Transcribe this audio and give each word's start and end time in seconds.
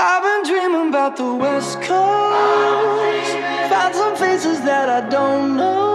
I've 0.00 0.22
been 0.22 0.52
dreaming 0.52 0.90
about 0.90 1.16
the 1.16 1.34
West 1.34 1.82
Coast. 1.82 3.32
Found 3.68 3.94
some 3.96 4.14
faces 4.14 4.60
that 4.60 4.88
I 4.88 5.00
don't 5.08 5.56
know. 5.56 5.87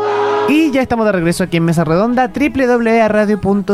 Y 0.49 0.71
ya 0.71 0.81
estamos 0.81 1.05
de 1.05 1.13
regreso 1.13 1.45
aquí 1.45 1.57
en 1.57 1.63
Mesa 1.63 1.83
Redonda, 1.85 2.27
www.radio.cl. 2.27 3.73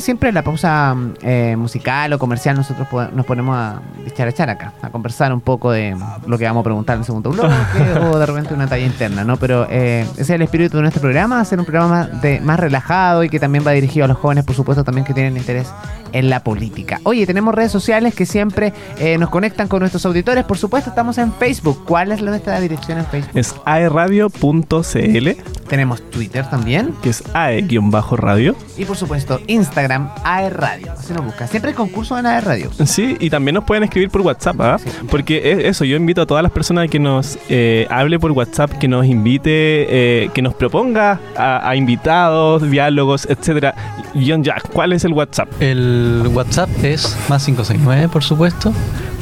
Siempre 0.00 0.28
en 0.28 0.34
la 0.34 0.42
pausa 0.42 0.94
eh, 1.22 1.56
musical 1.56 2.12
o 2.12 2.18
comercial 2.18 2.56
nosotros 2.56 2.86
nos 3.14 3.24
ponemos 3.24 3.56
a 3.56 3.80
echar 4.06 4.28
echar 4.28 4.50
acá, 4.50 4.74
a 4.82 4.90
conversar 4.90 5.32
un 5.32 5.40
poco 5.40 5.72
de 5.72 5.96
lo 6.26 6.38
que 6.38 6.44
vamos 6.44 6.60
a 6.60 6.64
preguntar 6.64 6.96
en 6.96 7.00
el 7.00 7.06
segundo 7.06 7.30
bloque 7.30 7.54
o 8.12 8.18
de 8.18 8.26
repente 8.26 8.52
una 8.52 8.66
talla 8.66 8.84
interna, 8.84 9.24
¿no? 9.24 9.38
Pero 9.38 9.66
eh, 9.70 10.06
ese 10.12 10.22
es 10.22 10.30
el 10.30 10.42
espíritu 10.42 10.76
de 10.76 10.82
nuestro 10.82 11.00
programa, 11.00 11.40
hacer 11.40 11.58
un 11.58 11.64
programa 11.64 12.06
de, 12.06 12.40
más 12.40 12.60
relajado 12.60 13.24
y 13.24 13.30
que 13.30 13.40
también 13.40 13.66
va 13.66 13.72
dirigido 13.72 14.04
a 14.04 14.08
los 14.08 14.18
jóvenes, 14.18 14.44
por 14.44 14.54
supuesto, 14.54 14.84
también 14.84 15.06
que 15.06 15.14
tienen 15.14 15.36
interés 15.36 15.72
en 16.12 16.28
la 16.28 16.44
política. 16.44 17.00
Oye, 17.04 17.26
tenemos 17.26 17.54
redes 17.54 17.72
sociales 17.72 18.14
que 18.14 18.26
siempre 18.26 18.72
eh, 18.98 19.16
nos 19.16 19.30
conectan 19.30 19.68
con 19.68 19.80
nuestros 19.80 20.04
auditores. 20.04 20.44
Por 20.44 20.58
supuesto, 20.58 20.90
estamos 20.90 21.18
en 21.18 21.32
Facebook. 21.32 21.84
¿Cuál 21.86 22.12
es 22.12 22.22
nuestra 22.22 22.60
dirección 22.60 22.98
en 22.98 23.06
Facebook? 23.06 23.38
Es 23.38 23.54
aeradio.cl, 23.64 25.28
Tenemos 25.68 26.02
Twitter 26.10 26.48
también. 26.48 26.94
que 27.02 27.10
es 27.10 27.22
ae-radio. 27.34 28.54
Y 28.76 28.84
por 28.84 28.96
supuesto, 28.96 29.40
Instagram, 29.46 30.10
AE 30.24 30.50
Radio. 30.50 30.92
Así 30.92 31.12
nos 31.12 31.24
busca. 31.24 31.46
Siempre 31.46 31.70
hay 31.70 31.76
concurso 31.76 32.18
en 32.18 32.26
AE 32.26 32.40
Radio. 32.40 32.70
Sí, 32.84 33.16
y 33.20 33.30
también 33.30 33.54
nos 33.54 33.64
pueden 33.64 33.84
escribir 33.84 34.10
por 34.10 34.22
WhatsApp, 34.22 34.60
¿ah? 34.60 34.78
Sí. 34.82 34.90
Porque 35.10 35.52
es 35.52 35.58
eso, 35.64 35.84
yo 35.84 35.96
invito 35.96 36.22
a 36.22 36.26
todas 36.26 36.42
las 36.42 36.50
personas 36.52 36.88
que 36.90 36.98
nos 36.98 37.38
eh, 37.48 37.86
hable 37.90 38.18
por 38.18 38.32
WhatsApp, 38.32 38.72
que 38.72 38.88
nos 38.88 39.06
invite, 39.06 40.24
eh, 40.24 40.30
que 40.34 40.42
nos 40.42 40.54
proponga 40.54 41.20
a, 41.36 41.68
a 41.68 41.76
invitados, 41.76 42.68
diálogos, 42.70 43.26
etcétera. 43.30 43.74
John 44.14 44.42
Jack, 44.42 44.70
¿cuál 44.72 44.92
es 44.92 45.04
el 45.04 45.12
WhatsApp? 45.12 45.48
El 45.60 46.28
WhatsApp 46.34 46.68
es 46.82 47.16
más 47.28 47.44
569, 47.44 48.08
por 48.08 48.24
supuesto, 48.24 48.72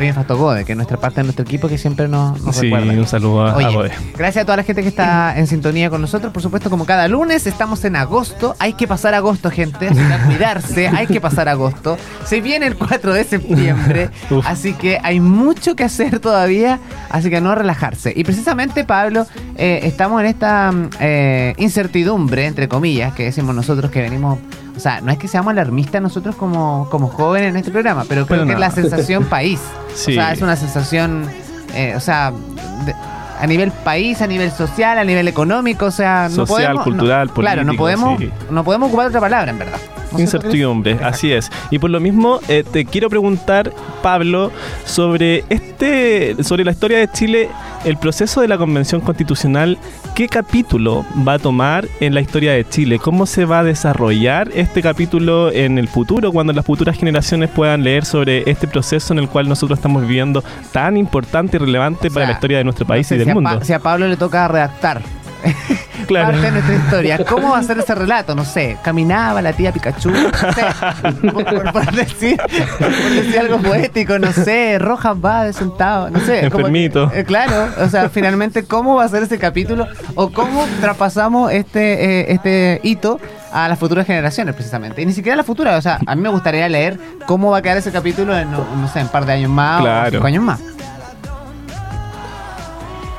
Oye, 0.00 0.12
nos 0.14 0.26
tocó 0.26 0.44
Gode, 0.44 0.64
que 0.64 0.72
es 0.72 0.76
nuestra 0.76 0.96
parte 0.96 1.16
de 1.20 1.24
nuestro 1.24 1.44
equipo 1.44 1.68
que 1.68 1.76
siempre 1.76 2.08
nos, 2.08 2.40
nos 2.42 2.56
Sí, 2.56 2.70
recuerda. 2.70 2.92
un 2.98 3.06
saludo 3.06 3.42
a, 3.46 3.52
a 3.52 3.56
Oye, 3.56 3.68
Bode. 3.68 3.92
gracias 4.16 4.42
a 4.42 4.46
toda 4.46 4.56
la 4.56 4.62
gente 4.62 4.80
que 4.82 4.88
está 4.88 5.38
en 5.38 5.46
sintonía 5.46 5.90
con 5.90 6.00
nosotros. 6.00 6.32
Por 6.32 6.42
supuesto, 6.42 6.70
como 6.70 6.86
cada 6.86 7.06
lunes, 7.06 7.46
estamos 7.46 7.84
en 7.84 7.96
agosto. 7.96 8.56
Hay 8.58 8.72
que 8.72 8.88
pasar 8.88 9.12
agosto, 9.14 9.50
gente. 9.50 9.88
Así 9.88 9.98
que 10.00 10.24
cuidarse. 10.26 10.88
Hay 10.88 11.06
que 11.06 11.20
pasar 11.20 11.48
agosto. 11.50 11.98
Se 12.24 12.40
viene 12.40 12.66
el 12.66 12.76
4 12.76 13.12
de 13.12 13.24
septiembre. 13.24 14.08
Así 14.44 14.72
que 14.72 14.98
hay 15.02 15.20
mucho 15.20 15.76
que 15.76 15.84
hacer 15.84 16.18
todavía. 16.18 16.80
Así 17.10 17.28
que 17.28 17.42
no 17.42 17.54
relajarse. 17.54 18.12
Y 18.16 18.24
precisamente, 18.24 18.84
Pablo, 18.84 19.26
eh, 19.56 19.80
estamos 19.82 20.20
en 20.22 20.26
esta 20.28 20.72
mm, 20.72 20.90
eh, 21.00 21.54
incertidumbre, 21.58 22.46
entre 22.46 22.68
comillas, 22.68 23.12
que 23.12 23.24
decimos 23.24 23.54
nosotros 23.54 23.90
que 23.90 24.00
venimos. 24.00 24.38
O 24.80 24.82
sea, 24.82 25.02
no 25.02 25.12
es 25.12 25.18
que 25.18 25.28
seamos 25.28 25.50
alarmistas 25.50 26.00
nosotros 26.00 26.34
como, 26.36 26.88
como 26.90 27.08
jóvenes 27.08 27.50
en 27.50 27.56
este 27.56 27.70
programa, 27.70 28.04
pero 28.08 28.24
creo 28.26 28.38
Pero 28.38 28.46
que 28.46 28.52
es 28.52 28.58
no. 28.58 28.60
la 28.60 28.70
sensación 28.70 29.24
país. 29.28 29.60
Sí. 29.94 30.12
O 30.12 30.14
sea, 30.14 30.32
es 30.32 30.40
una 30.40 30.56
sensación, 30.56 31.28
eh, 31.74 31.92
o 31.94 32.00
sea, 32.00 32.32
de- 32.86 32.94
a 33.38 33.46
nivel 33.46 33.70
país, 33.72 34.20
a 34.22 34.26
nivel 34.26 34.50
social, 34.50 34.98
a 34.98 35.04
nivel 35.04 35.28
económico, 35.28 35.86
o 35.86 35.90
sea, 35.90 36.28
no 36.30 36.46
Social, 36.46 36.46
podemos, 36.74 36.84
cultural, 36.84 37.26
no- 37.28 37.34
Claro, 37.34 37.62
no 37.64 37.72
político, 37.76 37.82
podemos, 37.84 38.18
sí. 38.20 38.30
no 38.50 38.64
podemos 38.64 38.88
ocupar 38.88 39.06
otra 39.08 39.20
palabra, 39.20 39.50
en 39.50 39.58
verdad. 39.58 39.78
¿No 40.12 40.18
es 40.18 40.30
cierto, 40.30 40.46
Incertidumbre, 40.48 40.98
así 41.02 41.32
es. 41.32 41.50
Y 41.70 41.78
por 41.78 41.90
lo 41.90 42.00
mismo, 42.00 42.40
eh, 42.48 42.64
te 42.70 42.84
quiero 42.84 43.08
preguntar, 43.08 43.72
Pablo, 44.02 44.50
sobre 44.84 45.44
este, 45.48 46.36
sobre 46.42 46.64
la 46.64 46.72
historia 46.72 46.98
de 46.98 47.08
Chile, 47.08 47.48
el 47.84 47.96
proceso 47.96 48.40
de 48.40 48.48
la 48.48 48.58
Convención 48.58 49.00
Constitucional, 49.00 49.78
¿qué 50.14 50.28
capítulo 50.28 51.04
va 51.26 51.34
a 51.34 51.38
tomar 51.38 51.86
en 52.00 52.14
la 52.14 52.20
historia 52.20 52.52
de 52.52 52.68
Chile? 52.68 52.98
¿Cómo 52.98 53.24
se 53.26 53.44
va 53.44 53.60
a 53.60 53.64
desarrollar 53.64 54.50
este 54.54 54.82
capítulo 54.82 55.50
en 55.52 55.78
el 55.78 55.88
futuro, 55.88 56.32
cuando 56.32 56.52
las 56.52 56.64
futuras 56.66 56.96
generaciones 56.98 57.50
puedan 57.50 57.82
leer 57.84 58.04
sobre 58.04 58.48
este 58.50 58.66
proceso 58.68 59.12
en 59.12 59.18
el 59.20 59.28
cual 59.28 59.48
nosotros 59.48 59.78
estamos 59.78 60.02
viviendo 60.02 60.42
tan 60.72 60.96
importante 60.96 61.56
y 61.56 61.60
relevante 61.60 62.08
O 62.08 62.12
para 62.12 62.26
la 62.26 62.32
historia 62.32 62.58
de 62.58 62.64
nuestro 62.64 62.84
No 62.84 62.88
país 62.88 63.06
sé 63.06 63.14
y 63.14 63.18
del 63.18 63.26
si 63.26 63.30
a 63.30 63.34
mundo? 63.34 63.58
Pa- 63.58 63.64
si 63.64 63.72
a 63.72 63.78
Pablo 63.78 64.08
le 64.08 64.16
toca 64.16 64.46
redactar 64.48 65.00
Claro. 66.06 66.28
parte 66.32 66.40
de 66.46 66.50
nuestra 66.52 66.74
historia, 66.74 67.24
¿cómo 67.24 67.50
va 67.50 67.58
a 67.58 67.62
ser 67.62 67.78
ese 67.78 67.94
relato? 67.94 68.34
No 68.34 68.44
sé, 68.44 68.78
caminaba 68.82 69.40
la 69.42 69.52
tía 69.52 69.70
Pikachu, 69.70 70.10
no 70.10 70.30
sé, 70.32 71.30
por, 71.30 71.44
por- 71.44 71.72
por 71.72 71.92
decir, 71.92 72.36
por 72.80 73.10
decir 73.10 73.38
algo 73.38 73.58
poético, 73.58 74.18
no 74.18 74.32
sé, 74.32 74.78
Rojas 74.80 75.14
va 75.24 75.44
de 75.44 75.52
sentado, 75.52 76.10
no 76.10 76.18
sé. 76.20 76.48
como 76.50 76.66
Enfermito. 76.66 77.12
eh, 77.14 77.24
claro, 77.24 77.68
o 77.84 77.88
sea, 77.88 78.08
finalmente, 78.08 78.64
¿cómo 78.64 78.96
va 78.96 79.04
a 79.04 79.08
ser 79.08 79.22
ese 79.22 79.38
capítulo? 79.38 79.86
O 80.16 80.30
cómo 80.32 80.64
traspasamos 80.80 81.52
este, 81.52 82.22
eh, 82.22 82.32
este 82.32 82.80
hito 82.82 83.20
a 83.52 83.68
las 83.68 83.78
futuras 83.78 84.04
generaciones, 84.06 84.54
precisamente. 84.54 85.02
Y 85.02 85.06
ni 85.06 85.12
siquiera 85.12 85.34
a 85.34 85.36
las 85.36 85.46
futuras, 85.46 85.78
o 85.78 85.82
sea, 85.82 86.00
a 86.06 86.16
mí 86.16 86.22
me 86.22 86.28
gustaría 86.30 86.68
leer 86.68 86.98
cómo 87.26 87.50
va 87.50 87.58
a 87.58 87.62
quedar 87.62 87.76
ese 87.76 87.92
capítulo 87.92 88.36
en, 88.36 88.50
no, 88.50 88.64
no 88.74 88.88
sé, 88.88 88.98
en 89.00 89.06
un 89.06 89.12
par 89.12 89.26
de 89.26 89.34
años 89.34 89.50
más 89.50 89.80
o 89.80 89.84
Claro. 89.84 90.10
cinco 90.10 90.26
años 90.26 90.42
más. 90.42 90.60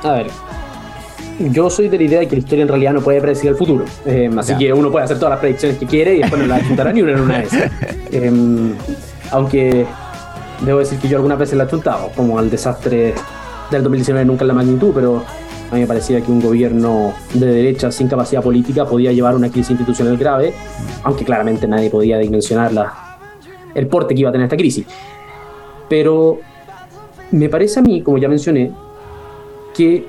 A 0.04 0.12
ver, 0.14 0.28
yo 1.40 1.70
soy 1.70 1.88
de 1.90 1.98
la 1.98 2.04
idea 2.04 2.20
de 2.20 2.28
que 2.28 2.36
la 2.36 2.40
historia 2.40 2.62
en 2.64 2.68
realidad 2.68 2.94
no 2.94 3.02
puede 3.02 3.20
predecir 3.22 3.50
el 3.50 3.56
futuro. 3.56 3.86
Eh, 4.06 4.30
así 4.38 4.52
Ya. 4.54 4.58
que 4.58 4.74
uno 4.74 4.92
puede 4.92 5.06
hacer 5.06 5.18
todas 5.18 5.32
las 5.32 5.40
predicciones 5.40 5.78
que 5.78 5.86
quiere 5.86 6.16
y 6.16 6.20
después 6.20 6.40
no 6.42 6.48
las 6.48 6.66
juntará 6.68 6.94
ni 6.94 7.02
una 7.02 7.14
en 7.14 7.20
una 7.22 7.42
esas. 7.42 7.72
Eh, 8.12 8.74
aunque 9.32 9.86
debo 10.66 10.80
decir 10.80 11.00
que 11.00 11.08
yo 11.08 11.18
algunas 11.18 11.40
veces 11.40 11.58
la 11.58 11.64
he 11.64 11.68
chuntado, 11.68 12.10
como 12.16 12.38
al 12.38 12.50
desastre 12.50 13.14
del 13.72 13.84
2019 13.84 14.26
nunca 14.26 14.44
en 14.44 14.50
la 14.50 14.54
magnitud, 14.54 14.92
pero 14.94 15.24
a 15.72 15.76
mí 15.76 15.82
me 15.82 15.88
parecía 15.88 16.20
que 16.22 16.30
un 16.32 16.42
gobierno 16.42 17.14
de 17.34 17.46
derecha 17.48 17.92
sin 17.92 18.08
capacidad 18.10 18.44
política 18.44 18.86
podía 18.86 19.12
llevar 19.14 19.34
una 19.36 19.50
crisis 19.50 19.72
institucional 19.72 20.18
grave, 20.18 20.54
aunque 21.04 21.24
claramente 21.24 21.68
nadie 21.68 21.90
podía 21.90 22.18
dimensionar 22.18 22.74
la- 22.74 22.94
el 23.74 23.88
porte 23.88 24.14
que 24.14 24.20
iba 24.22 24.30
a 24.30 24.34
tener 24.34 24.46
esta 24.46 24.58
crisis. 24.58 24.86
Pero 25.90 26.40
me 27.32 27.48
parece 27.48 27.80
a 27.80 27.84
mí, 27.84 28.02
como 28.02 28.18
ya 28.18 28.28
mencioné, 28.28 28.72
que 29.74 30.06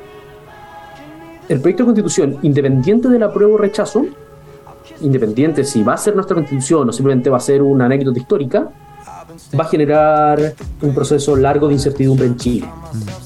el 1.52 1.60
proyecto 1.60 1.82
de 1.82 1.86
constitución, 1.86 2.38
independiente 2.42 3.08
del 3.08 3.22
apruebo 3.22 3.54
o 3.54 3.58
rechazo, 3.58 4.06
independiente 5.02 5.64
si 5.64 5.82
va 5.82 5.94
a 5.94 5.96
ser 5.96 6.14
nuestra 6.14 6.34
constitución 6.34 6.88
o 6.88 6.92
simplemente 6.92 7.28
va 7.28 7.36
a 7.36 7.40
ser 7.40 7.62
una 7.62 7.86
anécdota 7.86 8.18
histórica, 8.18 8.70
va 9.58 9.64
a 9.64 9.68
generar 9.68 10.54
un 10.80 10.94
proceso 10.94 11.36
largo 11.36 11.68
de 11.68 11.74
incertidumbre 11.74 12.26
en 12.26 12.36
Chile, 12.36 12.66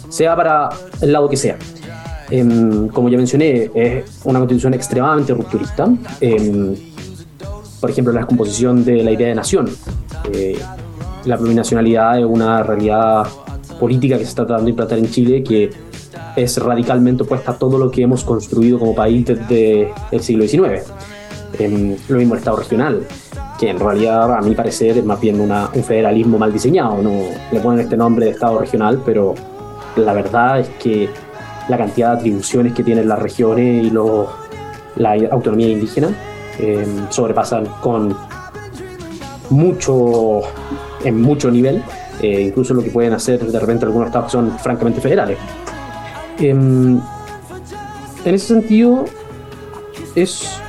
sea 0.08 0.34
para 0.34 0.70
el 1.00 1.12
lado 1.12 1.28
que 1.28 1.36
sea. 1.36 1.56
Em, 2.30 2.88
como 2.88 3.08
ya 3.08 3.16
mencioné, 3.16 3.70
es 3.74 4.20
una 4.24 4.40
constitución 4.40 4.74
extremadamente 4.74 5.32
rupturista. 5.32 5.88
Em, 6.20 6.74
por 7.80 7.90
ejemplo, 7.90 8.12
la 8.12 8.20
descomposición 8.20 8.84
de 8.84 9.04
la 9.04 9.12
idea 9.12 9.28
de 9.28 9.34
nación. 9.36 9.68
Eh, 10.32 10.58
la 11.24 11.36
plurinacionalidad 11.36 12.18
es 12.18 12.24
una 12.24 12.64
realidad 12.64 13.24
política 13.78 14.18
que 14.18 14.24
se 14.24 14.30
está 14.30 14.46
tratando 14.46 14.64
de 14.64 14.70
implantar 14.70 14.98
en 14.98 15.10
Chile 15.10 15.44
que 15.44 15.70
es 16.36 16.58
radicalmente 16.58 17.22
opuesta 17.22 17.52
a 17.52 17.58
todo 17.58 17.78
lo 17.78 17.90
que 17.90 18.02
hemos 18.02 18.22
construido 18.22 18.78
como 18.78 18.94
país 18.94 19.24
desde 19.24 19.92
el 20.10 20.20
siglo 20.20 20.46
XIX. 20.46 20.84
Em, 21.58 21.96
lo 22.08 22.18
mismo 22.18 22.34
el 22.34 22.38
Estado 22.38 22.58
regional, 22.58 23.06
que 23.58 23.70
en 23.70 23.80
realidad 23.80 24.34
a 24.34 24.40
mi 24.42 24.54
parecer 24.54 24.98
es 24.98 25.04
más 25.04 25.18
bien 25.20 25.40
un 25.40 25.84
federalismo 25.84 26.38
mal 26.38 26.52
diseñado. 26.52 27.02
¿no? 27.02 27.10
Le 27.50 27.60
ponen 27.60 27.80
este 27.80 27.96
nombre 27.96 28.26
de 28.26 28.32
Estado 28.32 28.58
regional, 28.58 29.02
pero 29.04 29.34
la 29.96 30.12
verdad 30.12 30.60
es 30.60 30.68
que 30.80 31.08
la 31.68 31.78
cantidad 31.78 32.12
de 32.12 32.18
atribuciones 32.18 32.74
que 32.74 32.84
tienen 32.84 33.08
las 33.08 33.18
regiones 33.18 33.84
y 33.84 33.90
la 33.90 35.14
autonomía 35.30 35.68
indígena 35.68 36.08
em, 36.58 37.10
sobrepasan 37.10 37.66
con 37.80 38.14
mucho, 39.50 40.42
en 41.04 41.20
mucho 41.20 41.50
nivel, 41.50 41.82
eh, 42.20 42.42
incluso 42.42 42.74
lo 42.74 42.82
que 42.82 42.90
pueden 42.90 43.12
hacer 43.12 43.44
de 43.44 43.58
repente 43.58 43.84
algunos 43.84 44.08
estados 44.08 44.32
son 44.32 44.58
francamente 44.58 45.00
federales. 45.00 45.38
Em, 46.38 47.00
en 48.24 48.34
ese 48.34 48.46
sentido, 48.46 49.04
es... 50.14 50.60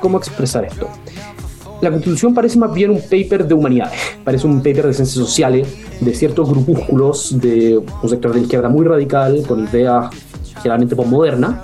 ¿Cómo 0.00 0.18
expresar 0.18 0.64
esto? 0.64 0.88
La 1.80 1.90
constitución 1.90 2.34
parece 2.34 2.58
más 2.58 2.72
bien 2.72 2.90
un 2.90 3.00
paper 3.00 3.46
de 3.46 3.54
humanidades, 3.54 3.98
parece 4.24 4.46
un 4.46 4.58
paper 4.58 4.88
de 4.88 4.94
ciencias 4.94 5.26
sociales, 5.26 5.68
de 6.00 6.14
ciertos 6.14 6.48
grupúsculos 6.50 7.40
de 7.40 7.78
un 7.78 8.08
sector 8.08 8.32
de 8.32 8.40
izquierda 8.40 8.68
muy 8.68 8.84
radical, 8.84 9.42
con 9.46 9.64
ideas 9.64 10.10
generalmente 10.56 10.96
postmodernas, 10.96 11.60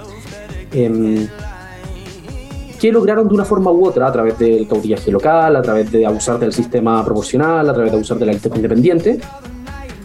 em, 0.72 1.26
que 2.80 2.92
lograron 2.92 3.26
de 3.28 3.34
una 3.34 3.44
forma 3.44 3.70
u 3.72 3.86
otra, 3.86 4.06
a 4.06 4.12
través 4.12 4.38
del 4.38 4.68
cautillaje 4.68 5.10
local, 5.10 5.56
a 5.56 5.62
través 5.62 5.90
de 5.90 6.06
abusar 6.06 6.38
del 6.38 6.52
sistema 6.52 7.04
proporcional, 7.04 7.68
a 7.68 7.72
través 7.72 7.90
de 7.90 7.96
abusar 7.96 8.18
de 8.18 8.26
la 8.26 8.32
lista 8.32 8.50
independiente, 8.54 9.20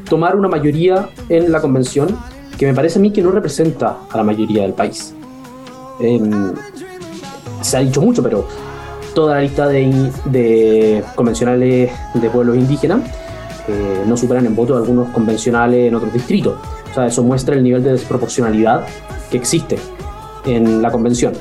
tomar 0.09 0.35
una 0.35 0.47
mayoría 0.47 1.09
en 1.29 1.51
la 1.51 1.61
convención 1.61 2.17
que 2.57 2.65
me 2.65 2.73
parece 2.73 2.99
a 2.99 3.01
mí 3.01 3.11
que 3.11 3.21
no 3.21 3.31
representa 3.31 3.99
a 4.11 4.17
la 4.17 4.23
mayoría 4.23 4.63
del 4.63 4.73
país. 4.73 5.13
Em, 5.99 6.53
se 7.61 7.77
ha 7.77 7.79
dicho 7.79 8.01
mucho, 8.01 8.21
pero 8.21 8.45
toda 9.13 9.35
la 9.35 9.41
lista 9.41 9.67
de, 9.67 11.03
convencionales 11.15 11.91
de 12.13 12.29
pueblos 12.29 12.57
indígenas 12.57 13.01
eh, 13.67 14.03
no 14.07 14.17
superan 14.17 14.45
en 14.45 14.55
voto 14.55 14.75
algunos 14.75 15.09
convencionales 15.09 15.87
en 15.87 15.95
otros 15.95 16.11
distritos. 16.11 16.57
O 16.91 16.93
sea, 16.93 17.05
eso 17.05 17.23
muestra 17.23 17.55
el 17.55 17.63
nivel 17.63 17.83
de 17.83 17.91
desproporcionalidad 17.91 18.85
que 19.29 19.37
existe 19.37 19.77
en 20.45 20.81
la 20.81 20.91
convención. 20.91 21.33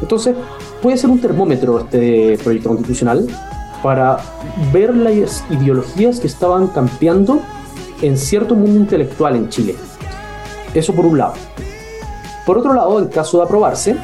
Entonces, 0.00 0.36
puede 0.80 0.96
ser 0.96 1.10
un 1.10 1.20
termómetro 1.20 1.80
este 1.80 2.38
proyecto 2.42 2.68
constitucional 2.68 3.26
para 3.84 4.16
ver 4.72 4.96
las 4.96 5.44
ideologías 5.50 6.18
que 6.18 6.26
estaban 6.26 6.68
campeando 6.68 7.42
en 8.00 8.16
cierto 8.16 8.54
mundo 8.54 8.80
intelectual 8.80 9.36
en 9.36 9.50
Chile. 9.50 9.74
Eso 10.72 10.94
por 10.94 11.04
un 11.04 11.18
lado. 11.18 11.34
Por 12.46 12.56
otro 12.56 12.72
lado, 12.72 12.98
en 12.98 13.08
caso 13.08 13.36
de 13.36 13.44
aprobarse, 13.44 13.96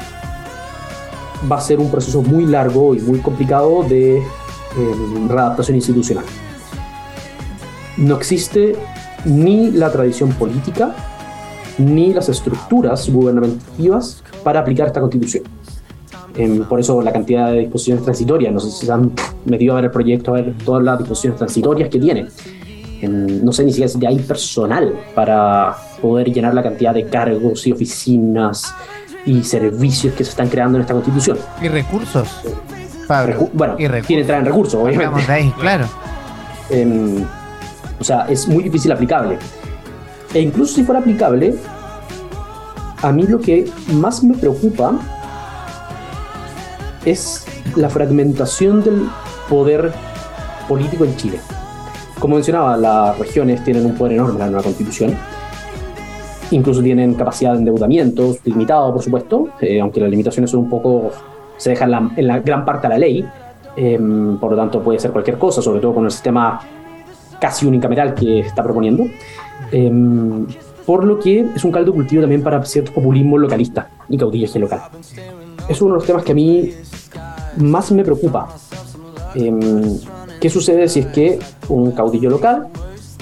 va 1.51 1.57
a 1.57 1.61
ser 1.61 1.79
un 1.79 1.89
proceso 1.89 2.21
muy 2.21 2.45
largo 2.45 2.93
y 2.93 2.99
muy 2.99 3.21
complicado 3.21 3.81
de 3.81 4.19
eh, 4.19 4.23
readaptación 5.27 5.75
institucional. 5.75 6.25
No 7.97 8.17
existe 8.17 8.75
ni 9.25 9.71
la 9.71 9.91
tradición 9.91 10.31
política 10.33 10.95
ni 11.79 12.13
las 12.13 12.29
estructuras 12.29 13.09
gubernamentales 13.09 14.21
para 14.43 14.59
aplicar 14.59 14.85
esta 14.85 14.99
constitución. 14.99 15.43
Em, 16.35 16.63
por 16.63 16.79
eso 16.79 17.01
la 17.01 17.11
cantidad 17.11 17.51
de 17.51 17.59
disposiciones 17.59 18.03
transitorias, 18.03 18.53
no 18.53 18.59
sé 18.59 18.71
si 18.71 18.85
se 18.85 18.91
han 18.91 19.11
metido 19.45 19.73
a 19.73 19.75
ver 19.77 19.85
el 19.85 19.91
proyecto, 19.91 20.31
a 20.31 20.35
ver 20.35 20.53
todas 20.63 20.81
las 20.83 20.97
disposiciones 20.99 21.37
transitorias 21.37 21.89
que 21.89 21.99
tiene. 21.99 22.27
Em, 23.01 23.43
no 23.43 23.51
sé 23.51 23.63
ni 23.65 23.71
siquiera 23.71 23.89
si 23.89 24.05
hay 24.05 24.19
personal 24.19 24.93
para 25.13 25.75
poder 26.01 26.31
llenar 26.31 26.53
la 26.53 26.63
cantidad 26.63 26.93
de 26.93 27.05
cargos 27.07 27.65
y 27.67 27.71
oficinas 27.73 28.73
y 29.25 29.43
servicios 29.43 30.13
que 30.13 30.23
se 30.23 30.29
están 30.31 30.47
creando 30.49 30.77
en 30.77 30.81
esta 30.83 30.93
constitución. 30.93 31.37
Y 31.61 31.67
recursos. 31.67 32.27
Pablo. 33.07 33.33
Recu- 33.35 33.49
bueno, 33.53 33.75
y 33.77 33.87
recursos. 33.87 34.07
tiene 34.07 34.19
que 34.19 34.21
entrar 34.21 34.39
en 34.39 34.45
recursos, 34.45 34.75
obviamente. 34.81 35.25
De 35.27 35.33
ahí, 35.33 35.51
claro. 35.59 35.85
Em, 36.69 37.25
o 37.99 38.03
sea, 38.03 38.25
es 38.29 38.47
muy 38.47 38.63
difícil 38.63 38.91
aplicable. 38.91 39.37
E 40.33 40.39
incluso 40.39 40.75
si 40.75 40.83
fuera 40.83 41.01
aplicable, 41.01 41.55
a 43.01 43.11
mí 43.11 43.23
lo 43.23 43.39
que 43.39 43.69
más 43.93 44.23
me 44.23 44.35
preocupa 44.37 44.93
es 47.05 47.45
la 47.75 47.89
fragmentación 47.89 48.83
del 48.83 49.07
poder 49.49 49.91
político 50.67 51.05
en 51.05 51.15
Chile. 51.15 51.39
Como 52.19 52.35
mencionaba, 52.35 52.77
las 52.77 53.17
regiones 53.17 53.63
tienen 53.63 53.85
un 53.85 53.95
poder 53.95 54.13
enorme 54.13 54.33
en 54.33 54.39
la 54.39 54.45
nueva 54.47 54.63
constitución. 54.63 55.15
Incluso 56.51 56.81
tienen 56.81 57.15
capacidad 57.15 57.53
de 57.53 57.59
endeudamiento 57.59 58.35
limitado, 58.45 58.93
por 58.93 59.01
supuesto, 59.01 59.49
eh, 59.59 59.79
aunque 59.79 59.99
las 59.99 60.09
limitaciones 60.09 60.51
son 60.51 60.61
un 60.61 60.69
poco. 60.69 61.11
se 61.57 61.71
dejan 61.71 61.91
la, 61.91 62.11
en 62.15 62.27
la 62.27 62.39
gran 62.39 62.65
parte 62.65 62.87
a 62.87 62.91
la 62.91 62.97
ley. 62.97 63.25
Em, 63.75 64.37
por 64.37 64.51
lo 64.51 64.57
tanto, 64.57 64.81
puede 64.81 64.99
ser 64.99 65.11
cualquier 65.11 65.37
cosa, 65.37 65.61
sobre 65.61 65.79
todo 65.79 65.93
con 65.95 66.05
el 66.05 66.11
sistema 66.11 66.59
casi 67.39 67.65
unicameral 67.65 68.13
que 68.13 68.39
está 68.39 68.61
proponiendo. 68.61 69.05
Em, 69.71 70.45
por 70.85 71.03
lo 71.03 71.19
que 71.19 71.45
es 71.55 71.63
un 71.63 71.71
caldo 71.71 71.93
cultivo 71.93 72.21
también 72.21 72.43
para 72.43 72.63
cierto 72.65 72.91
populismo 72.91 73.37
localista 73.37 73.89
y 74.09 74.17
caudillaje 74.17 74.59
local. 74.59 74.81
Es 75.71 75.81
uno 75.81 75.93
de 75.93 75.99
los 75.99 76.05
temas 76.05 76.25
que 76.25 76.33
a 76.33 76.35
mí 76.35 76.73
más 77.55 77.93
me 77.93 78.03
preocupa. 78.03 78.49
Em, 79.35 79.97
¿Qué 80.41 80.49
sucede 80.49 80.89
si 80.89 80.99
es 80.99 81.05
que 81.07 81.39
un 81.69 81.93
caudillo 81.93 82.29
local 82.29 82.67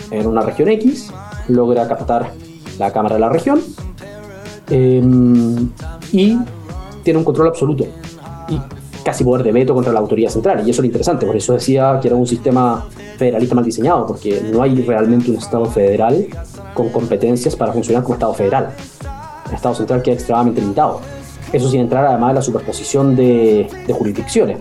en 0.09 0.25
una 0.25 0.41
región 0.41 0.69
X 0.69 1.11
logra 1.47 1.87
captar 1.87 2.31
la 2.79 2.91
Cámara 2.91 3.15
de 3.15 3.21
la 3.21 3.29
región 3.29 3.61
em, 4.67 5.69
y 6.11 6.39
tiene 7.03 7.19
un 7.19 7.23
control 7.23 7.49
absoluto 7.49 7.85
y 8.49 8.59
casi 9.03 9.23
poder 9.23 9.43
de 9.43 9.51
veto 9.51 9.75
contra 9.75 9.93
la 9.93 9.99
autoridad 9.99 10.31
central? 10.31 10.65
Y 10.65 10.71
eso 10.71 10.71
es 10.71 10.79
lo 10.79 10.85
interesante, 10.85 11.27
por 11.27 11.35
eso 11.35 11.53
decía 11.53 11.99
que 12.01 12.07
era 12.07 12.17
un 12.17 12.25
sistema 12.25 12.83
federalista 13.17 13.53
mal 13.53 13.65
diseñado, 13.65 14.07
porque 14.07 14.41
no 14.51 14.63
hay 14.63 14.81
realmente 14.81 15.29
un 15.29 15.37
Estado 15.37 15.65
federal 15.65 16.25
con 16.73 16.89
competencias 16.89 17.55
para 17.55 17.73
funcionar 17.73 18.01
como 18.01 18.15
Estado 18.15 18.33
federal. 18.33 18.71
El 19.49 19.53
Estado 19.53 19.75
central 19.75 20.01
queda 20.01 20.15
extremadamente 20.15 20.61
limitado. 20.61 21.18
Eso 21.51 21.69
sin 21.69 21.81
entrar 21.81 22.05
además 22.05 22.29
en 22.29 22.35
la 22.35 22.41
superposición 22.41 23.15
de, 23.15 23.67
de 23.87 23.93
jurisdicciones. 23.93 24.57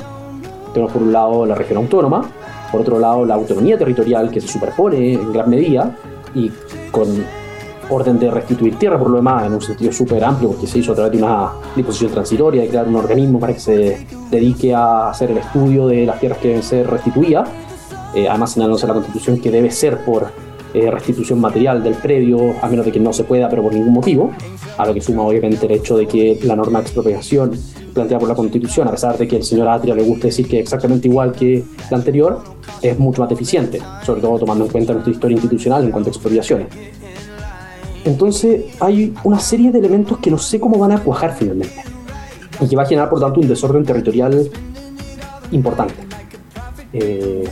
Tenemos 0.73 0.93
por 0.93 1.03
un 1.03 1.13
lado 1.13 1.47
la 1.47 1.55
región 1.55 1.79
autónoma, 1.79 2.31
por 2.71 2.81
otro 2.81 2.99
lado 2.99 3.25
la 3.25 3.35
autonomía 3.35 3.79
territorial 3.79 4.31
que 4.31 4.41
se 4.41 4.49
superpone 4.49 5.15
en 5.15 5.33
gran 5.33 5.51
medida 5.51 5.97
y 6.35 6.51
con 6.91 7.09
orden 7.91 8.19
de 8.19 8.31
restituir 8.31 8.79
tierra 8.79 8.99
por 8.99 9.11
lo 9.11 9.17
demás 9.17 9.47
en 9.47 9.55
un 9.55 9.63
sentido 9.63 9.93
súper 9.93 10.23
amplio 10.23 10.51
porque 10.51 10.67
se 10.67 10.79
hizo 10.79 10.93
a 10.93 10.95
través 10.95 11.13
de 11.13 11.19
una 11.19 11.53
disposición 11.75 12.13
transitoria 12.13 12.63
de 12.63 12.69
crear 12.69 12.87
un 12.87 12.97
organismo 12.97 13.41
para 13.41 13.55
que 13.55 13.61
se 13.61 14.07
dedique 14.31 14.75
a 14.75 15.09
hacer 15.09 15.31
el 15.31 15.39
estudio 15.39 15.87
de 15.87 16.05
las 16.05 16.21
tierras 16.21 16.39
que 16.39 16.49
deben 16.49 16.63
ser 16.63 16.89
restituidas 16.89 17.49
eh, 18.15 18.29
además 18.29 18.53
señalándose 18.53 18.87
la 18.87 18.95
constitución 18.95 19.41
que 19.41 19.51
debe 19.51 19.71
ser 19.71 20.05
por 20.05 20.31
eh, 20.75 20.91
restitución 20.91 21.41
material 21.41 21.83
del 21.83 21.95
predio 21.95 22.55
a 22.63 22.69
menos 22.69 22.85
de 22.85 22.93
que 22.93 23.01
no 23.01 23.13
se 23.13 23.25
pueda 23.25 23.49
pero 23.49 23.63
por 23.63 23.73
ningún 23.73 23.93
motivo 23.93 24.33
a 24.77 24.87
lo 24.87 24.95
que 24.95 25.01
suma 25.01 25.23
obviamente 25.23 25.67
el 25.67 25.73
hecho 25.73 25.97
de 25.97 26.07
que 26.07 26.39
la 26.43 26.57
norma 26.57 26.81
de 26.81 26.85
expropiación 26.85 27.53
planteada 27.95 28.21
por 28.21 28.29
la 28.29 28.35
constitución 28.35 28.89
a 28.89 28.91
pesar 28.91 29.17
de 29.17 29.27
que 29.27 29.37
el 29.37 29.43
señor 29.43 29.69
Atria 29.69 29.95
le 29.95 30.03
guste 30.03 30.29
decir 30.29 30.47
que 30.47 30.59
es 30.59 30.63
exactamente 30.63 31.09
igual 31.09 31.33
que 31.33 31.65
la 31.91 31.97
anterior 31.97 32.41
es 32.83 32.99
mucho 32.99 33.23
más 33.23 33.31
deficiente 33.31 33.81
sobre 34.05 34.21
todo 34.21 34.39
tomando 34.39 34.65
en 34.65 34.71
cuenta 34.71 34.93
nuestra 34.93 35.13
historia 35.13 35.35
institucional 35.37 35.85
en 35.85 35.91
cuanto 35.91 36.11
a 36.11 36.13
expropiaciones 36.13 36.69
entonces 38.05 38.67
hay 38.81 39.15
una 39.25 39.39
serie 39.39 39.71
de 39.71 39.79
elementos 39.79 40.19
que 40.19 40.31
no 40.31 40.39
sé 40.39 40.61
cómo 40.61 40.79
van 40.79 40.93
a 40.93 41.03
cuajar 41.03 41.35
finalmente 41.37 41.83
y 42.61 42.69
que 42.69 42.77
va 42.77 42.83
a 42.83 42.87
generar 42.87 43.09
por 43.09 43.21
tanto 43.21 43.41
un 43.41 43.49
desorden 43.49 43.85
territorial 43.85 44.51
importante. 45.51 45.95
Eh, 46.93 47.49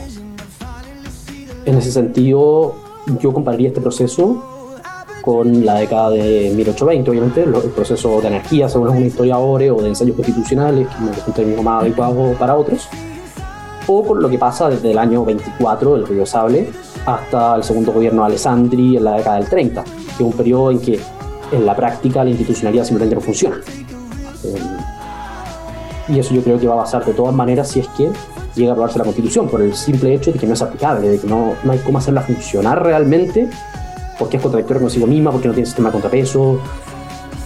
en 1.64 1.78
ese 1.78 1.90
sentido, 1.90 2.74
yo 3.20 3.32
compararía 3.32 3.68
este 3.68 3.80
proceso 3.80 4.42
con 5.22 5.64
la 5.64 5.74
década 5.74 6.10
de 6.10 6.52
1820, 6.54 7.10
obviamente, 7.10 7.42
el 7.42 7.52
proceso 7.72 8.20
de 8.20 8.28
anarquía, 8.28 8.68
según 8.68 8.88
algunos 8.88 9.08
historiadores, 9.08 9.72
o 9.72 9.82
de 9.82 9.88
ensayos 9.88 10.14
constitucionales, 10.14 10.86
que 10.86 11.20
es 11.20 11.26
un 11.26 11.34
término 11.34 11.62
más 11.62 11.82
adecuado 11.82 12.32
para 12.38 12.54
otros, 12.54 12.88
o 13.88 14.04
con 14.04 14.22
lo 14.22 14.28
que 14.28 14.38
pasa 14.38 14.68
desde 14.68 14.92
el 14.92 14.98
año 14.98 15.24
24 15.24 15.94
del 15.94 16.06
río 16.06 16.26
Sable 16.26 16.70
hasta 17.06 17.56
el 17.56 17.64
segundo 17.64 17.92
gobierno 17.92 18.22
de 18.22 18.26
Alessandri 18.26 18.96
en 18.96 19.04
la 19.04 19.16
década 19.16 19.36
del 19.36 19.48
30, 19.48 19.84
que 19.84 19.90
es 19.90 20.20
un 20.20 20.32
periodo 20.32 20.70
en 20.70 20.80
que 20.80 21.00
en 21.52 21.66
la 21.66 21.74
práctica 21.74 22.24
la 22.24 22.30
institucionalidad 22.30 22.84
simplemente 22.84 23.14
no 23.16 23.20
funciona. 23.20 23.56
Eh, 24.44 24.56
y 26.08 26.18
eso 26.20 26.34
yo 26.34 26.42
creo 26.42 26.58
que 26.58 26.66
va 26.68 26.74
a 26.74 26.84
pasar 26.84 27.04
de 27.04 27.14
todas 27.14 27.34
maneras 27.34 27.68
si 27.68 27.80
es 27.80 27.88
que 27.88 28.10
llega 28.56 28.70
a 28.70 28.72
aprobarse 28.72 28.98
la 28.98 29.04
constitución, 29.04 29.48
por 29.48 29.60
el 29.62 29.74
simple 29.74 30.14
hecho 30.14 30.32
de 30.32 30.38
que 30.38 30.46
no 30.46 30.54
es 30.54 30.62
aplicable, 30.62 31.08
de 31.08 31.20
que 31.20 31.26
no, 31.26 31.52
no 31.62 31.72
hay 31.72 31.78
cómo 31.80 31.98
hacerla 31.98 32.22
funcionar 32.22 32.82
realmente, 32.82 33.48
porque 34.18 34.36
es 34.38 34.42
contradictoria 34.42 34.80
consigo 34.80 35.06
misma, 35.06 35.30
porque 35.30 35.48
no 35.48 35.54
tiene 35.54 35.66
sistema 35.66 35.90
de 35.90 35.92
contrapeso, 35.92 36.58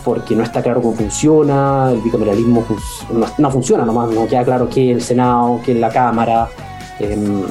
porque 0.05 0.35
no 0.37 0.43
está 0.43 0.63
claro 0.63 0.81
cómo 0.81 0.95
funciona, 0.95 1.91
el 1.93 2.01
bicameralismo 2.01 2.63
fun- 2.63 3.21
no, 3.21 3.27
no 3.37 3.51
funciona 3.51 3.85
nomás, 3.85 4.11
no 4.11 4.27
queda 4.27 4.45
claro 4.45 4.69
que 4.69 4.91
el 4.93 5.03
Senado, 5.03 5.61
que 5.65 5.75
la 5.75 5.91
Cámara, 5.91 6.49
em, 7.01 7.43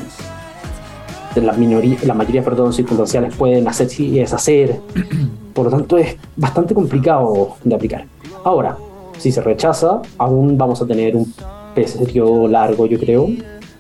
de 1.36 1.42
las, 1.42 1.58
minorías, 1.58 2.04
mayorías 2.16 2.44
perdón, 2.44 2.74
circunstanciales 2.74 3.36
pueden 3.36 3.68
hacer 3.68 3.88
y 4.00 4.18
deshacer, 4.20 4.80
por 5.54 5.66
lo 5.66 5.72
tanto 5.72 5.98
es 5.98 6.16
bastante 6.36 6.74
complicado 6.74 7.56
de 7.64 7.76
aplicar. 7.76 8.06
Ahora, 8.44 8.78
si 9.18 9.32
se 9.32 9.42
rechaza, 9.42 10.02
aún 10.18 10.58
vamos 10.58 10.82
a 10.82 10.88
tener 10.88 11.16
un 11.16 11.32
periodo 11.74 12.48
largo, 12.48 12.86
yo 12.86 13.00
creo, 13.00 13.30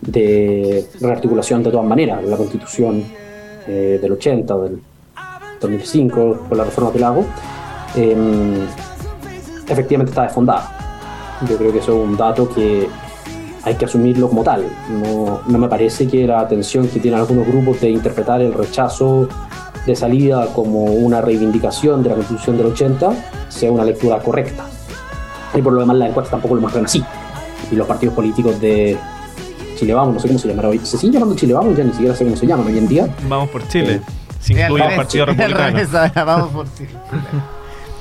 de 0.01 0.85
rearticulación 1.01 1.63
de 1.63 1.71
todas 1.71 1.85
maneras. 1.85 2.23
La 2.23 2.37
constitución 2.37 3.03
eh, 3.67 3.99
del 4.01 4.11
80 4.13 4.55
o 4.55 4.63
del 4.63 4.79
2005, 5.59 6.45
con 6.47 6.57
la 6.57 6.63
reforma 6.63 6.91
que 6.91 6.99
la 6.99 7.07
hago, 7.09 7.25
em, 7.95 8.65
efectivamente 9.67 10.11
está 10.11 10.23
desfondada. 10.23 10.75
Yo 11.47 11.57
creo 11.57 11.71
que 11.71 11.79
eso 11.79 11.91
es 12.01 12.09
un 12.09 12.17
dato 12.17 12.49
que 12.49 12.87
hay 13.63 13.75
que 13.75 13.85
asumirlo 13.85 14.29
como 14.29 14.43
tal. 14.43 14.65
No, 14.89 15.41
no 15.45 15.57
me 15.57 15.67
parece 15.67 16.07
que 16.07 16.25
la 16.25 16.39
atención 16.39 16.87
que 16.87 16.99
tienen 16.99 17.19
algunos 17.19 17.47
grupos 17.47 17.81
de 17.81 17.89
interpretar 17.89 18.41
el 18.41 18.53
rechazo 18.53 19.27
de 19.85 19.95
salida 19.95 20.47
como 20.53 20.85
una 20.85 21.21
reivindicación 21.21 22.03
de 22.03 22.09
la 22.09 22.15
constitución 22.15 22.57
del 22.57 22.67
80 22.67 23.11
sea 23.49 23.71
una 23.71 23.83
lectura 23.83 24.19
correcta. 24.19 24.65
Y 25.53 25.61
por 25.61 25.73
lo 25.73 25.81
demás 25.81 25.97
las 25.97 26.09
encuestas 26.09 26.31
tampoco 26.31 26.55
lo 26.55 26.61
muestran 26.61 26.85
así. 26.85 27.03
Y 27.71 27.75
los 27.75 27.87
partidos 27.87 28.15
políticos 28.15 28.59
de 28.59 28.97
Chile 29.77 29.93
Vamos, 29.93 30.15
no 30.15 30.19
sé 30.19 30.27
cómo 30.27 30.39
se 30.39 30.47
llamará 30.47 30.69
hoy. 30.69 30.79
Se 30.79 30.97
sigue 30.97 31.13
llamando 31.13 31.35
Chile 31.35 31.53
Vamos, 31.53 31.77
ya 31.77 31.83
ni 31.83 31.91
siquiera 31.91 32.15
sé 32.15 32.23
cómo 32.23 32.35
se 32.35 32.45
llaman 32.45 32.67
hoy 32.67 32.77
en 32.77 32.87
día. 32.87 33.07
Vamos 33.27 33.49
por 33.49 33.67
Chile. 33.67 34.01
Al 34.47 34.51
incluye 34.51 34.85
el 34.85 34.95
Partido 34.95 35.25
Republicano. 35.25 35.65
revés, 35.67 35.91
vamos 36.15 36.49
por 36.49 36.67
sí. 36.67 36.85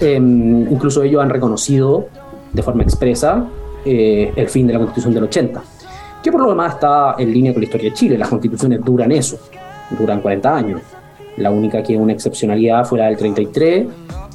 Eh, 0.00 0.14
incluso 0.14 1.02
ellos 1.02 1.20
han 1.20 1.28
reconocido 1.28 2.08
de 2.52 2.62
forma 2.62 2.84
expresa 2.84 3.44
eh, 3.84 4.32
el 4.36 4.48
fin 4.48 4.66
de 4.66 4.72
la 4.72 4.78
constitución 4.78 5.14
del 5.14 5.24
80, 5.24 5.62
que 6.22 6.30
por 6.30 6.42
lo 6.42 6.50
demás 6.50 6.74
está 6.74 7.16
en 7.18 7.32
línea 7.32 7.52
con 7.52 7.62
la 7.62 7.66
historia 7.66 7.90
de 7.90 7.96
Chile. 7.96 8.18
Las 8.18 8.28
constituciones 8.28 8.80
duran 8.84 9.10
eso, 9.12 9.38
duran 9.98 10.20
40 10.20 10.56
años. 10.56 10.80
La 11.36 11.50
única 11.50 11.82
que 11.82 11.94
es 11.94 12.00
una 12.00 12.12
excepcionalidad 12.12 12.84
fue 12.84 12.98
la 12.98 13.06
del 13.06 13.16
33, 13.16 13.86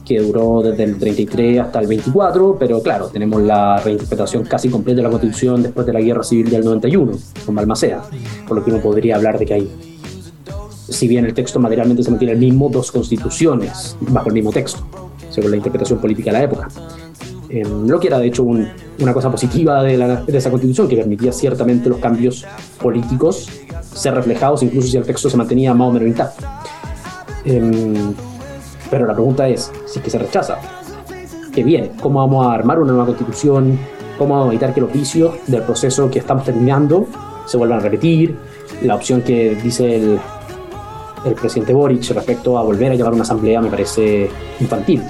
que 0.05 0.19
duró 0.19 0.61
desde 0.61 0.83
el 0.83 0.97
33 0.97 1.59
hasta 1.61 1.79
el 1.79 1.87
24, 1.87 2.57
pero 2.59 2.81
claro, 2.81 3.07
tenemos 3.07 3.41
la 3.41 3.77
reinterpretación 3.77 4.43
casi 4.43 4.69
completa 4.69 4.97
de 4.97 5.03
la 5.03 5.09
constitución 5.09 5.63
después 5.63 5.85
de 5.85 5.93
la 5.93 6.01
guerra 6.01 6.23
civil 6.23 6.49
del 6.49 6.65
91, 6.65 7.13
con 7.45 7.55
Balmaceda, 7.55 8.03
por 8.47 8.57
lo 8.57 8.65
que 8.65 8.71
uno 8.71 8.81
podría 8.81 9.15
hablar 9.15 9.39
de 9.39 9.45
que 9.45 9.53
hay 9.53 9.71
si 10.89 11.07
bien 11.07 11.25
el 11.25 11.33
texto 11.33 11.59
materialmente 11.59 12.03
se 12.03 12.11
mantiene 12.11 12.33
el 12.33 12.39
mismo, 12.39 12.69
dos 12.69 12.91
constituciones 12.91 13.95
bajo 14.01 14.27
el 14.27 14.33
mismo 14.33 14.51
texto, 14.51 14.85
según 15.29 15.51
la 15.51 15.57
interpretación 15.57 15.99
política 15.99 16.31
de 16.31 16.37
la 16.37 16.43
época. 16.43 16.67
Eh, 17.49 17.63
lo 17.87 17.99
que 17.99 18.07
era 18.07 18.19
de 18.19 18.27
hecho 18.27 18.43
un- 18.43 18.67
una 18.99 19.13
cosa 19.13 19.31
positiva 19.31 19.81
de, 19.81 19.97
la- 19.97 20.21
de 20.23 20.37
esa 20.37 20.49
constitución, 20.51 20.87
que 20.89 20.97
permitía 20.97 21.31
ciertamente 21.31 21.87
los 21.89 21.99
cambios 21.99 22.45
políticos 22.81 23.47
ser 23.93 24.13
reflejados, 24.13 24.61
incluso 24.63 24.87
si 24.89 24.97
el 24.97 25.03
texto 25.03 25.29
se 25.29 25.37
mantenía 25.37 25.73
más 25.73 25.87
o 25.89 25.91
menos 25.93 26.09
intacto. 26.09 26.43
Em, 27.45 28.13
pero 28.93 29.07
la 29.07 29.13
pregunta 29.15 29.47
es, 29.47 29.71
si 29.87 29.97
es 29.97 30.05
que 30.05 30.11
se 30.11 30.19
rechaza, 30.19 30.59
¿qué 31.51 31.63
viene? 31.63 31.89
¿Cómo 31.99 32.19
vamos 32.19 32.45
a 32.45 32.53
armar 32.53 32.77
una 32.77 32.91
nueva 32.91 33.07
constitución? 33.07 33.79
¿Cómo 34.19 34.35
vamos 34.35 34.49
a 34.49 34.51
evitar 34.51 34.71
que 34.71 34.81
los 34.81 34.93
vicios 34.93 35.33
del 35.47 35.63
proceso 35.63 36.11
que 36.11 36.19
estamos 36.19 36.45
terminando 36.45 37.07
se 37.47 37.57
vuelvan 37.57 37.79
a 37.79 37.81
repetir? 37.81 38.37
La 38.83 38.93
opción 38.93 39.23
que 39.23 39.55
dice 39.55 39.95
el, 39.95 40.19
presidente 41.41 41.73
Boric 41.73 42.07
respecto 42.11 42.55
a 42.55 42.61
volver 42.61 42.91
a 42.91 42.95
llevar 42.95 43.13
una 43.13 43.23
asamblea 43.23 43.61
me 43.61 43.71
parece 43.71 44.29
infantil, 44.59 45.01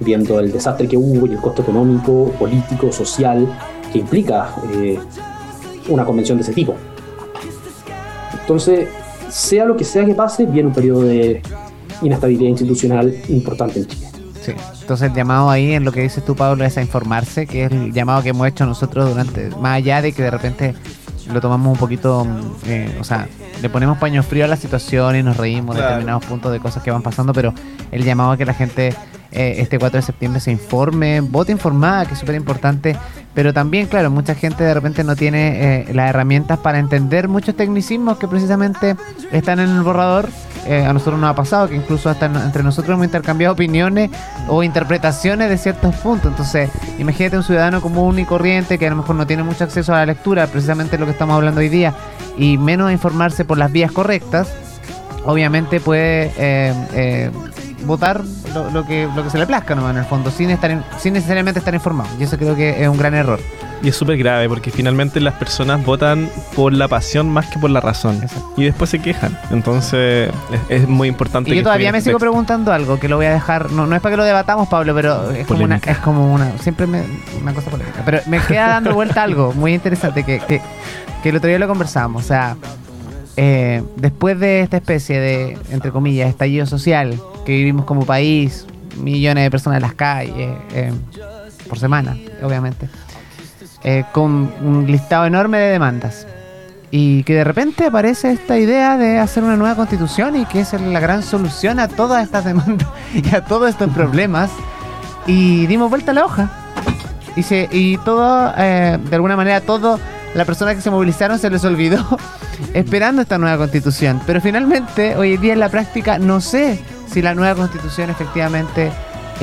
viendo 0.00 0.38
el 0.38 0.52
desastre 0.52 0.86
que 0.86 0.98
hubo 0.98 1.26
y 1.26 1.30
el 1.30 1.38
costo 1.38 1.62
económico, 1.62 2.32
político, 2.38 2.92
social 2.92 3.48
que 3.90 4.00
implica 4.00 4.54
eh, 4.74 4.98
una 5.88 6.04
convención 6.04 6.36
de 6.36 6.42
ese 6.42 6.52
tipo. 6.52 6.74
Entonces, 8.38 8.90
sea 9.30 9.64
lo 9.64 9.74
que 9.74 9.84
sea 9.84 10.04
que 10.04 10.14
pase, 10.14 10.44
viene 10.44 10.68
un 10.68 10.74
periodo 10.74 11.04
de 11.04 11.40
inestabilidad 12.02 12.50
institucional 12.50 13.14
importante 13.28 13.80
en 13.80 13.86
Chile. 13.86 14.08
Sí. 14.42 14.52
Entonces 14.80 15.08
el 15.10 15.14
llamado 15.14 15.50
ahí 15.50 15.72
en 15.72 15.84
lo 15.84 15.92
que 15.92 16.02
dices 16.02 16.24
tú, 16.24 16.34
Pablo, 16.34 16.64
es 16.64 16.76
a 16.76 16.82
informarse, 16.82 17.46
que 17.46 17.64
es 17.64 17.72
el 17.72 17.92
llamado 17.92 18.22
que 18.22 18.30
hemos 18.30 18.46
hecho 18.48 18.66
nosotros 18.66 19.08
durante, 19.08 19.50
más 19.60 19.76
allá 19.76 20.02
de 20.02 20.12
que 20.12 20.22
de 20.22 20.30
repente 20.30 20.74
lo 21.32 21.40
tomamos 21.40 21.72
un 21.72 21.78
poquito, 21.78 22.24
mm, 22.24 22.40
eh, 22.66 22.96
o 23.00 23.04
sea, 23.04 23.28
le 23.60 23.70
ponemos 23.70 23.98
paño 23.98 24.22
frío 24.24 24.44
a 24.44 24.48
la 24.48 24.56
situación 24.56 25.14
y 25.14 25.22
nos 25.22 25.36
reímos 25.36 25.76
de 25.76 25.80
Claro. 25.80 25.94
determinados 25.94 26.24
puntos 26.24 26.50
de 26.50 26.58
cosas 26.58 26.82
que 26.82 26.90
van 26.90 27.02
pasando, 27.02 27.32
pero 27.32 27.54
el 27.92 28.04
llamado 28.04 28.32
a 28.32 28.36
que 28.36 28.44
la 28.44 28.54
gente 28.54 28.94
eh, 29.34 29.54
este 29.62 29.78
4 29.78 29.98
de 29.98 30.02
septiembre 30.02 30.40
se 30.40 30.50
informe, 30.50 31.20
vote 31.22 31.52
informada, 31.52 32.04
que 32.04 32.12
es 32.12 32.18
súper 32.20 32.34
importante, 32.34 32.96
pero 33.34 33.54
también, 33.54 33.86
claro, 33.86 34.10
mucha 34.10 34.34
gente 34.34 34.62
de 34.62 34.74
repente 34.74 35.04
no 35.04 35.16
tiene 35.16 35.84
eh, 35.88 35.94
las 35.94 36.10
herramientas 36.10 36.58
para 36.58 36.78
entender 36.78 37.28
muchos 37.28 37.56
tecnicismos 37.56 38.18
que 38.18 38.28
precisamente 38.28 38.94
están 39.30 39.58
en 39.60 39.70
el 39.70 39.82
borrador. 39.82 40.28
Eh, 40.66 40.84
a 40.86 40.92
nosotros 40.92 41.18
nos 41.20 41.28
ha 41.30 41.34
pasado 41.34 41.68
que 41.68 41.74
incluso 41.74 42.08
hasta 42.08 42.26
en- 42.26 42.36
entre 42.36 42.62
nosotros 42.62 42.94
hemos 42.94 43.06
intercambiado 43.06 43.54
opiniones 43.54 44.10
o 44.48 44.62
interpretaciones 44.62 45.48
de 45.48 45.58
ciertos 45.58 45.94
puntos. 45.96 46.30
Entonces, 46.30 46.70
imagínate 46.98 47.36
un 47.36 47.42
ciudadano 47.42 47.80
común 47.80 48.18
y 48.18 48.24
corriente 48.24 48.78
que 48.78 48.86
a 48.86 48.90
lo 48.90 48.96
mejor 48.96 49.16
no 49.16 49.26
tiene 49.26 49.42
mucho 49.42 49.64
acceso 49.64 49.92
a 49.92 49.98
la 49.98 50.06
lectura, 50.06 50.46
precisamente 50.46 50.98
lo 50.98 51.04
que 51.06 51.12
estamos 51.12 51.34
hablando 51.34 51.60
hoy 51.60 51.68
día, 51.68 51.94
y 52.38 52.58
menos 52.58 52.92
informarse 52.92 53.44
por 53.44 53.58
las 53.58 53.72
vías 53.72 53.90
correctas, 53.90 54.48
obviamente 55.24 55.80
puede 55.80 56.32
eh, 56.36 56.74
eh, 56.94 57.30
votar 57.84 58.22
lo, 58.54 58.70
lo 58.70 58.86
que, 58.86 59.08
lo 59.16 59.24
que 59.24 59.30
se 59.30 59.38
le 59.38 59.46
plazca 59.46 59.74
nomás 59.74 59.92
en 59.92 59.98
el 59.98 60.04
fondo, 60.04 60.30
sin, 60.30 60.50
estar 60.50 60.70
in- 60.70 60.84
sin 60.98 61.14
necesariamente 61.14 61.58
estar 61.58 61.74
informado. 61.74 62.08
Y 62.20 62.22
eso 62.24 62.38
creo 62.38 62.54
que 62.54 62.82
es 62.82 62.88
un 62.88 62.98
gran 62.98 63.14
error. 63.14 63.40
Y 63.82 63.88
es 63.88 63.96
súper 63.96 64.16
grave 64.16 64.48
porque 64.48 64.70
finalmente 64.70 65.20
las 65.20 65.34
personas 65.34 65.84
votan 65.84 66.30
por 66.54 66.72
la 66.72 66.86
pasión 66.86 67.28
más 67.28 67.46
que 67.46 67.58
por 67.58 67.70
la 67.70 67.80
razón. 67.80 68.20
Exacto. 68.22 68.52
Y 68.56 68.64
después 68.64 68.90
se 68.90 69.00
quejan. 69.00 69.36
Entonces 69.50 70.30
es, 70.68 70.82
es 70.82 70.88
muy 70.88 71.08
importante. 71.08 71.50
Y 71.50 71.52
que 71.52 71.56
yo 71.58 71.64
todavía 71.64 71.90
me 71.90 72.00
sigo 72.00 72.18
preguntando 72.18 72.72
algo 72.72 73.00
que 73.00 73.08
lo 73.08 73.16
voy 73.16 73.26
a 73.26 73.32
dejar, 73.32 73.72
no, 73.72 73.86
no 73.86 73.96
es 73.96 74.00
para 74.00 74.12
que 74.12 74.16
lo 74.18 74.24
debatamos, 74.24 74.68
Pablo, 74.68 74.94
pero 74.94 75.30
es 75.32 75.46
como 75.46 75.64
una, 75.64 75.76
es 75.76 75.98
como 75.98 76.32
una, 76.32 76.56
siempre 76.58 76.86
me, 76.86 77.02
una 77.40 77.54
cosa 77.54 77.70
polémica. 77.70 78.02
Pero 78.04 78.20
me 78.26 78.38
queda 78.40 78.68
dando 78.68 78.94
vuelta 78.94 79.22
algo 79.24 79.52
muy 79.52 79.74
interesante 79.74 80.22
que, 80.22 80.38
que, 80.40 80.60
que 81.22 81.28
el 81.28 81.36
otro 81.36 81.48
día 81.48 81.58
lo 81.58 81.66
conversamos. 81.66 82.24
O 82.24 82.26
sea, 82.26 82.56
eh, 83.36 83.82
después 83.96 84.38
de 84.38 84.60
esta 84.60 84.76
especie 84.76 85.18
de, 85.18 85.58
entre 85.70 85.90
comillas, 85.90 86.28
estallido 86.28 86.66
social 86.66 87.18
que 87.44 87.52
vivimos 87.52 87.84
como 87.86 88.04
país, 88.04 88.66
millones 88.98 89.44
de 89.44 89.50
personas 89.50 89.78
en 89.78 89.82
las 89.82 89.94
calles, 89.94 90.56
eh, 90.74 90.92
por 91.68 91.78
semana, 91.78 92.16
obviamente, 92.42 92.88
eh, 93.84 94.04
con 94.12 94.52
un 94.62 94.86
listado 94.86 95.26
enorme 95.26 95.58
de 95.58 95.72
demandas. 95.72 96.26
Y 96.90 97.24
que 97.24 97.34
de 97.34 97.44
repente 97.44 97.86
aparece 97.86 98.30
esta 98.30 98.58
idea 98.58 98.98
de 98.98 99.18
hacer 99.18 99.42
una 99.42 99.56
nueva 99.56 99.76
constitución 99.76 100.36
y 100.36 100.44
que 100.44 100.60
es 100.60 100.72
la 100.74 101.00
gran 101.00 101.22
solución 101.22 101.80
a 101.80 101.88
todas 101.88 102.22
estas 102.22 102.44
demandas 102.44 102.86
y 103.14 103.34
a 103.34 103.44
todos 103.44 103.70
estos 103.70 103.90
problemas. 103.90 104.50
Y 105.26 105.66
dimos 105.66 105.90
vuelta 105.90 106.10
a 106.10 106.14
la 106.14 106.24
hoja. 106.24 106.50
Y, 107.34 107.42
se, 107.42 107.68
y 107.72 107.96
todo, 107.98 108.52
eh, 108.58 108.98
de 109.02 109.16
alguna 109.16 109.36
manera, 109.36 109.62
todo, 109.62 109.98
la 110.34 110.44
persona 110.44 110.74
que 110.74 110.80
se 110.80 110.90
movilizaron 110.90 111.38
se 111.38 111.48
les 111.50 111.64
olvidó 111.64 112.04
esperando 112.74 113.22
esta 113.22 113.38
nueva 113.38 113.56
constitución. 113.56 114.20
Pero 114.26 114.40
finalmente, 114.40 115.16
hoy 115.16 115.34
en 115.34 115.40
día 115.40 115.52
en 115.54 115.60
la 115.60 115.70
práctica, 115.70 116.18
no 116.18 116.40
sé 116.40 116.78
si 117.06 117.22
la 117.22 117.34
nueva 117.34 117.54
constitución 117.54 118.10
efectivamente 118.10 118.92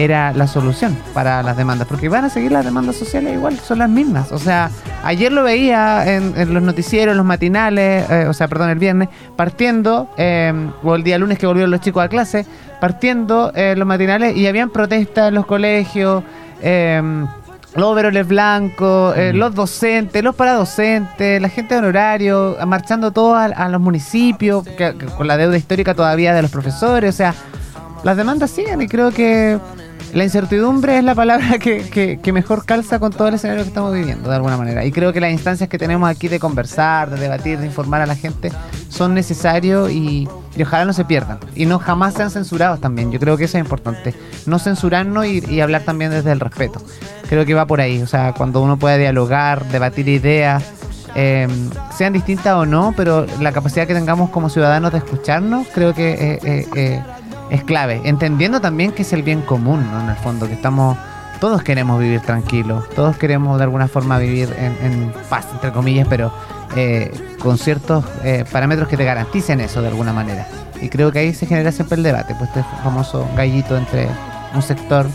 era 0.03 0.31
la 0.33 0.47
solución 0.47 0.97
para 1.13 1.43
las 1.43 1.57
demandas, 1.57 1.87
porque 1.87 2.09
van 2.09 2.25
a 2.25 2.29
seguir 2.29 2.51
las 2.51 2.63
demandas 2.65 2.95
sociales 2.95 3.33
igual, 3.33 3.57
son 3.59 3.79
las 3.79 3.89
mismas. 3.89 4.31
O 4.31 4.39
sea, 4.39 4.69
ayer 5.03 5.31
lo 5.31 5.43
veía 5.43 6.03
en, 6.15 6.33
en 6.37 6.53
los 6.53 6.63
noticieros, 6.63 7.15
los 7.15 7.25
matinales, 7.25 8.09
eh, 8.09 8.25
o 8.27 8.33
sea, 8.33 8.47
perdón, 8.47 8.69
el 8.69 8.79
viernes, 8.79 9.09
partiendo, 9.35 10.09
eh, 10.17 10.53
o 10.83 10.95
el 10.95 11.03
día 11.03 11.17
lunes 11.17 11.37
que 11.37 11.45
volvieron 11.47 11.71
los 11.71 11.81
chicos 11.81 12.03
a 12.03 12.07
clase, 12.07 12.45
partiendo 12.79 13.51
eh, 13.55 13.75
los 13.77 13.87
matinales 13.87 14.37
y 14.37 14.47
habían 14.47 14.69
protestas 14.69 15.29
en 15.29 15.35
los 15.35 15.45
colegios. 15.45 16.23
Eh, 16.61 17.25
los 17.75 17.85
overoles 17.85 18.27
blancos, 18.27 19.15
los 19.33 19.53
docentes, 19.53 20.23
los 20.23 20.33
paradocentes, 20.33 21.39
la 21.39 21.49
gente 21.49 21.75
de 21.75 21.79
honorario, 21.81 22.57
marchando 22.65 23.11
todos 23.11 23.37
a, 23.37 23.45
a 23.45 23.69
los 23.69 23.79
municipios, 23.79 24.63
que- 24.65 24.95
que 24.97 25.05
con 25.05 25.27
la 25.27 25.37
deuda 25.37 25.55
histórica 25.55 25.93
todavía 25.93 26.33
de 26.33 26.41
los 26.41 26.49
profesores, 26.49 27.13
o 27.13 27.17
sea, 27.17 27.35
las 28.03 28.17
demandas 28.17 28.49
siguen 28.49 28.81
y 28.81 28.87
creo 28.87 29.11
que 29.11 29.59
la 30.13 30.23
incertidumbre 30.23 30.97
es 30.97 31.03
la 31.03 31.13
palabra 31.15 31.59
que, 31.59 32.17
que- 32.21 32.31
mejor 32.33 32.65
calza 32.65 32.99
con 32.99 33.11
todo 33.11 33.27
el 33.27 33.33
escenario 33.35 33.63
que 33.63 33.69
estamos 33.69 33.93
viviendo, 33.93 34.29
de 34.29 34.35
alguna 34.35 34.55
manera. 34.57 34.85
Y 34.85 34.91
creo 34.91 35.11
que 35.13 35.19
las 35.19 35.31
instancias 35.31 35.67
que 35.69 35.77
tenemos 35.77 36.09
aquí 36.09 36.27
de 36.27 36.39
conversar, 36.39 37.09
de 37.09 37.19
debatir, 37.19 37.59
de 37.59 37.65
informar 37.65 38.01
a 38.01 38.05
la 38.05 38.15
gente, 38.15 38.51
son 38.89 39.13
necesarios 39.13 39.91
y, 39.91 40.27
y 40.55 40.61
ojalá 40.63 40.85
no 40.85 40.93
se 40.93 41.05
pierdan. 41.05 41.39
Y 41.55 41.65
no 41.65 41.79
jamás 41.79 42.13
sean 42.13 42.29
censurados 42.31 42.79
también. 42.79 43.11
Yo 43.11 43.19
creo 43.19 43.35
que 43.37 43.45
eso 43.45 43.57
es 43.57 43.63
importante. 43.63 44.13
No 44.45 44.59
censurarnos 44.59 45.25
y, 45.25 45.43
y 45.49 45.61
hablar 45.61 45.83
también 45.83 46.11
desde 46.11 46.31
el 46.31 46.39
respeto. 46.39 46.81
Creo 47.27 47.45
que 47.45 47.53
va 47.53 47.65
por 47.65 47.81
ahí. 47.81 48.01
O 48.01 48.07
sea, 48.07 48.33
cuando 48.33 48.61
uno 48.61 48.77
puede 48.77 48.97
dialogar, 48.99 49.65
debatir 49.65 50.07
ideas, 50.07 50.63
eh, 51.15 51.47
sean 51.97 52.13
distintas 52.13 52.53
o 52.55 52.65
no, 52.67 52.93
pero 52.95 53.25
la 53.41 53.51
capacidad 53.51 53.87
que 53.87 53.95
tengamos 53.95 54.29
como 54.29 54.49
ciudadanos 54.49 54.91
de 54.91 54.99
escucharnos, 54.99 55.67
creo 55.73 55.93
que 55.95 56.11
eh, 56.13 56.39
eh, 56.43 56.67
eh, 56.75 57.01
es 57.49 57.63
clave. 57.63 58.01
Entendiendo 58.03 58.61
también 58.61 58.91
que 58.91 59.03
es 59.03 59.13
el 59.13 59.23
bien 59.23 59.41
común, 59.41 59.85
¿no? 59.91 60.01
En 60.01 60.09
el 60.09 60.15
fondo, 60.17 60.47
que 60.47 60.53
estamos. 60.53 60.97
Todos 61.39 61.63
queremos 61.63 62.01
vivir 62.01 62.19
tranquilos, 62.19 62.89
todos 62.89 63.15
queremos 63.15 63.57
de 63.57 63.63
alguna 63.63 63.87
forma 63.87 64.17
vivir 64.17 64.53
en, 64.57 64.75
en 64.85 65.13
paz, 65.29 65.47
entre 65.53 65.71
comillas, 65.71 66.05
pero 66.09 66.33
eh, 66.75 67.11
con 67.39 67.57
ciertos 67.57 68.05
eh, 68.23 68.45
parámetros 68.51 68.87
que 68.89 68.97
te 68.97 69.05
garanticen 69.05 69.59
eso 69.61 69.81
de 69.81 69.87
alguna 69.87 70.13
manera. 70.13 70.47
Y 70.81 70.89
creo 70.89 71.11
que 71.11 71.19
ahí 71.19 71.33
se 71.33 71.45
genera 71.45 71.71
siempre 71.71 71.95
el 71.97 72.03
debate, 72.03 72.35
pues 72.35 72.49
este 72.49 72.63
famoso 72.83 73.27
gallito 73.35 73.77
entre 73.77 74.07
un 74.55 74.61
sector 74.61 75.07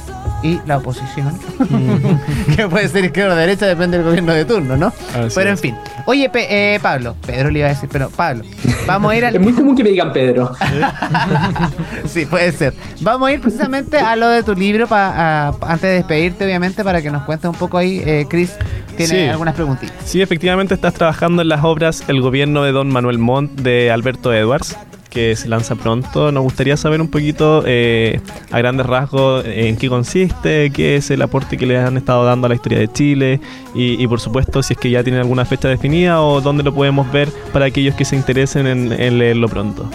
y 0.42 0.60
la 0.66 0.76
oposición, 0.76 1.38
que 2.56 2.68
puede 2.68 2.88
ser 2.88 3.04
izquierda 3.06 3.32
o 3.34 3.36
derecha, 3.36 3.66
depende 3.66 3.96
del 3.96 4.06
gobierno 4.06 4.32
de 4.34 4.44
turno, 4.44 4.76
¿no? 4.76 4.88
Así 4.88 5.34
pero 5.34 5.48
en 5.48 5.54
es. 5.54 5.60
fin. 5.60 5.74
Oye, 6.06 6.28
Pe- 6.28 6.74
eh, 6.74 6.78
Pablo, 6.80 7.16
Pedro 7.26 7.50
le 7.50 7.60
iba 7.60 7.68
a 7.68 7.70
decir, 7.70 7.88
pero 7.90 8.10
Pablo, 8.10 8.44
vamos 8.86 9.10
a 9.12 9.16
ir 9.16 9.24
al... 9.24 9.34
Es 9.34 9.40
muy 9.40 9.54
común 9.54 9.74
que 9.74 9.82
me 9.82 9.90
digan 9.90 10.12
Pedro. 10.12 10.52
Sí, 12.06 12.26
puede 12.26 12.52
ser. 12.52 12.74
Vamos 13.00 13.28
a 13.28 13.32
ir 13.32 13.40
precisamente 13.40 13.98
a 13.98 14.14
lo 14.16 14.28
de 14.28 14.42
tu 14.42 14.54
libro 14.54 14.86
pa- 14.86 15.48
a- 15.48 15.54
antes 15.62 15.82
de 15.82 15.94
despedirte, 15.94 16.44
obviamente, 16.44 16.84
para 16.84 17.00
que 17.02 17.10
nos 17.10 17.22
cuentes 17.24 17.48
un 17.48 17.56
poco 17.56 17.78
ahí. 17.78 18.02
Eh, 18.04 18.26
Chris 18.28 18.52
tiene 18.96 19.14
Sí. 19.14 19.28
algunas 19.28 19.54
preguntitas. 19.54 19.96
Sí, 20.04 20.20
efectivamente 20.22 20.74
estás 20.74 20.94
trabajando 20.94 21.42
en 21.42 21.48
las 21.48 21.64
obras 21.64 22.04
El 22.08 22.20
gobierno 22.20 22.62
de 22.62 22.72
Don 22.72 22.88
Manuel 22.88 23.18
Montt 23.18 23.60
de 23.60 23.90
Alberto 23.90 24.32
Edwards, 24.32 24.76
que 25.14 25.36
se 25.36 25.48
lanza 25.48 25.76
pronto. 25.76 26.32
Nos 26.32 26.42
gustaría 26.42 26.76
saber 26.76 27.00
un 27.00 27.08
poquito 27.08 27.62
eh, 27.66 28.20
a 28.50 28.58
grandes 28.58 28.86
rasgos 28.86 29.44
en 29.46 29.76
qué 29.76 29.88
consiste, 29.88 30.70
qué 30.70 30.96
es 30.96 31.10
el 31.10 31.22
aporte 31.22 31.56
que 31.56 31.66
le 31.66 31.78
han 31.78 31.96
estado 31.96 32.24
dando 32.24 32.46
a 32.46 32.48
la 32.48 32.56
historia 32.56 32.78
de 32.78 32.88
Chile 32.88 33.40
y, 33.74 34.06
por 34.06 34.20
supuesto 34.20 34.62
si 34.62 34.74
es 34.74 34.78
que 34.78 34.90
ya 34.90 35.02
tienen 35.02 35.20
alguna 35.20 35.44
fecha 35.44 35.68
definida 35.68 36.20
o 36.20 36.40
dónde 36.40 36.62
lo 36.62 36.74
podemos 36.74 37.10
ver 37.10 37.28
para 37.52 37.66
aquellos 37.66 37.94
que 37.94 38.04
se 38.04 38.16
interesen 38.16 38.66
en, 38.66 38.92
en 38.92 39.18
leerlo 39.18 39.48
pronto. 39.48 39.88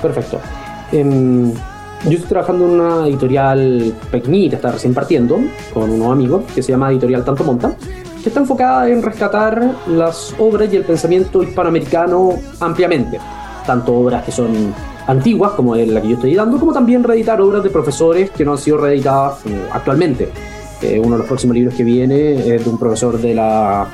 Perfecto. 0.00 0.40
Em, 0.92 1.52
yo 1.52 2.10
estoy 2.10 2.28
trabajando 2.28 2.66
en 2.66 2.70
una 2.72 3.08
editorial 3.08 3.94
pequeñita, 4.10 4.56
está 4.56 4.72
recién 4.72 4.92
partiendo, 4.92 5.40
con 5.72 5.90
unos 5.90 6.12
amigos, 6.12 6.44
que 6.54 6.62
se 6.62 6.72
llama 6.72 6.90
Editorial 6.90 7.24
Tanto 7.24 7.44
Monta, 7.44 7.74
que 8.22 8.28
está 8.28 8.40
enfocada 8.40 8.88
en 8.88 9.02
rescatar 9.02 9.74
las 9.86 10.34
obras 10.38 10.72
y 10.72 10.76
el 10.76 10.84
pensamiento 10.84 11.42
hispanoamericano 11.42 12.34
ampliamente. 12.60 13.18
Tanto 13.66 13.94
obras 13.94 14.24
que 14.24 14.32
son 14.32 14.74
antiguas, 15.06 15.52
como 15.52 15.74
la 15.76 16.00
que 16.00 16.08
yo 16.08 16.14
estoy 16.14 16.34
dando, 16.34 16.58
como 16.58 16.72
también 16.72 17.02
reeditar 17.02 17.40
obras 17.40 17.62
de 17.62 17.70
profesores 17.70 18.30
que 18.30 18.44
no 18.44 18.52
han 18.52 18.58
sido 18.58 18.78
reeditadas 18.78 19.44
eh, 19.46 19.68
actualmente. 19.72 20.28
Eh, 20.82 20.98
uno 20.98 21.12
de 21.12 21.18
los 21.18 21.26
próximos 21.26 21.54
libros 21.54 21.74
que 21.74 21.84
viene 21.84 22.54
es 22.54 22.64
de 22.64 22.70
un 22.70 22.78
profesor 22.78 23.18
de 23.18 23.34
la, 23.34 23.86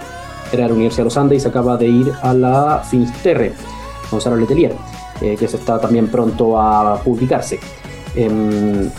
era 0.52 0.66
de 0.66 0.72
Universidad 0.72 1.02
de 1.02 1.04
los 1.04 1.16
Andes 1.16 1.38
y 1.38 1.40
se 1.40 1.48
acaba 1.48 1.76
de 1.76 1.86
ir 1.86 2.12
a 2.22 2.34
la 2.34 2.82
Finisterre, 2.88 3.52
Gonzalo 4.10 4.36
Letelier. 4.36 4.74
eh, 5.20 5.36
que 5.38 5.46
se 5.46 5.56
está 5.56 5.78
también 5.78 6.08
pronto 6.08 6.58
a 6.58 7.00
publicarse. 7.02 7.60
Em, 8.14 8.90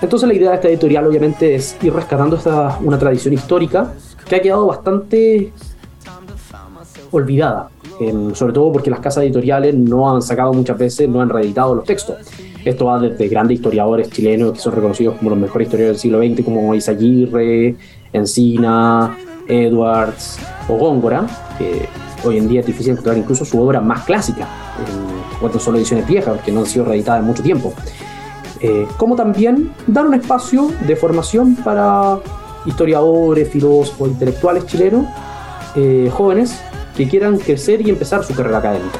entonces 0.00 0.28
la 0.28 0.34
idea 0.34 0.50
de 0.50 0.56
esta 0.56 0.68
editorial 0.68 1.06
obviamente 1.06 1.54
es 1.54 1.76
ir 1.82 1.92
rescatando 1.92 2.36
esta, 2.36 2.78
una 2.82 2.98
tradición 2.98 3.34
histórica 3.34 3.92
que 4.28 4.36
ha 4.36 4.40
quedado 4.40 4.66
bastante 4.66 5.52
olvidada, 7.10 7.70
em, 8.00 8.34
sobre 8.34 8.52
todo 8.52 8.72
porque 8.72 8.90
las 8.90 9.00
casas 9.00 9.24
editoriales 9.24 9.74
no 9.74 10.14
han 10.14 10.22
sacado 10.22 10.52
muchas 10.52 10.78
veces, 10.78 11.08
no 11.08 11.20
han 11.20 11.28
reeditado 11.28 11.74
los 11.74 11.84
textos. 11.84 12.16
Esto 12.64 12.86
va 12.86 12.98
desde 12.98 13.28
grandes 13.28 13.56
historiadores 13.56 14.10
chilenos 14.10 14.52
que 14.52 14.58
son 14.58 14.74
reconocidos 14.74 15.16
como 15.16 15.30
los 15.30 15.38
mejores 15.38 15.66
historiadores 15.66 15.96
del 15.96 16.00
siglo 16.00 16.18
XX, 16.20 16.44
como 16.44 16.74
Isaguirre, 16.74 17.76
Encina, 18.12 19.16
Edwards 19.46 20.38
o 20.68 20.76
Góngora, 20.76 21.26
que 21.56 21.88
hoy 22.24 22.38
en 22.38 22.48
día 22.48 22.60
es 22.60 22.66
difícil 22.66 22.92
encontrar 22.92 23.16
incluso 23.16 23.44
su 23.44 23.60
obra 23.60 23.80
más 23.80 24.04
clásica, 24.04 24.46
en 24.80 25.60
solo 25.60 25.78
ediciones 25.78 26.06
viejas, 26.06 26.40
que 26.42 26.52
no 26.52 26.60
han 26.60 26.66
sido 26.66 26.84
reeditadas 26.84 27.20
en 27.20 27.26
mucho 27.26 27.42
tiempo. 27.42 27.72
Eh, 28.60 28.86
como 28.96 29.14
también 29.14 29.70
dar 29.86 30.04
un 30.06 30.14
espacio 30.14 30.70
de 30.86 30.96
formación 30.96 31.54
para 31.56 32.18
historiadores, 32.66 33.48
filósofos, 33.48 34.08
intelectuales 34.08 34.66
chilenos, 34.66 35.06
eh, 35.76 36.10
jóvenes 36.12 36.60
que 36.98 37.08
quieran 37.08 37.38
crecer 37.38 37.80
y 37.86 37.90
empezar 37.90 38.24
su 38.24 38.34
carrera 38.34 38.58
académica. 38.58 38.98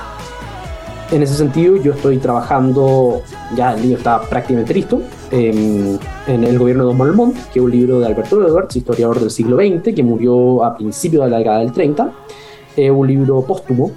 En 1.11 1.21
ese 1.21 1.35
sentido, 1.35 1.76
yo 1.76 1.93
estoy 1.93 2.19
trabajando, 2.19 3.23
ya 3.57 3.75
el 3.75 3.83
libro 3.83 3.99
está 3.99 4.21
prácticamente 4.21 4.73
listo, 4.73 5.02
en, 5.33 5.99
El 6.28 6.59
gobierno 6.59 6.87
de 6.87 6.95
Don 6.95 7.33
que 7.52 7.59
es 7.59 7.64
un 7.64 7.71
libro 7.71 7.99
de 7.99 8.07
Alberto 8.07 8.47
Edwards, 8.47 8.76
historiador 8.76 9.19
del 9.19 9.31
siglo 9.31 9.57
XX, 9.57 9.95
que 9.95 10.02
murió 10.05 10.62
a 10.62 10.76
principios 10.76 11.25
de 11.25 11.31
la 11.31 11.38
década 11.38 11.59
del 11.59 11.73
30. 11.73 12.12
Es 12.76 12.90
un 12.90 13.07
libro 13.07 13.43
póstumo, 13.43 13.90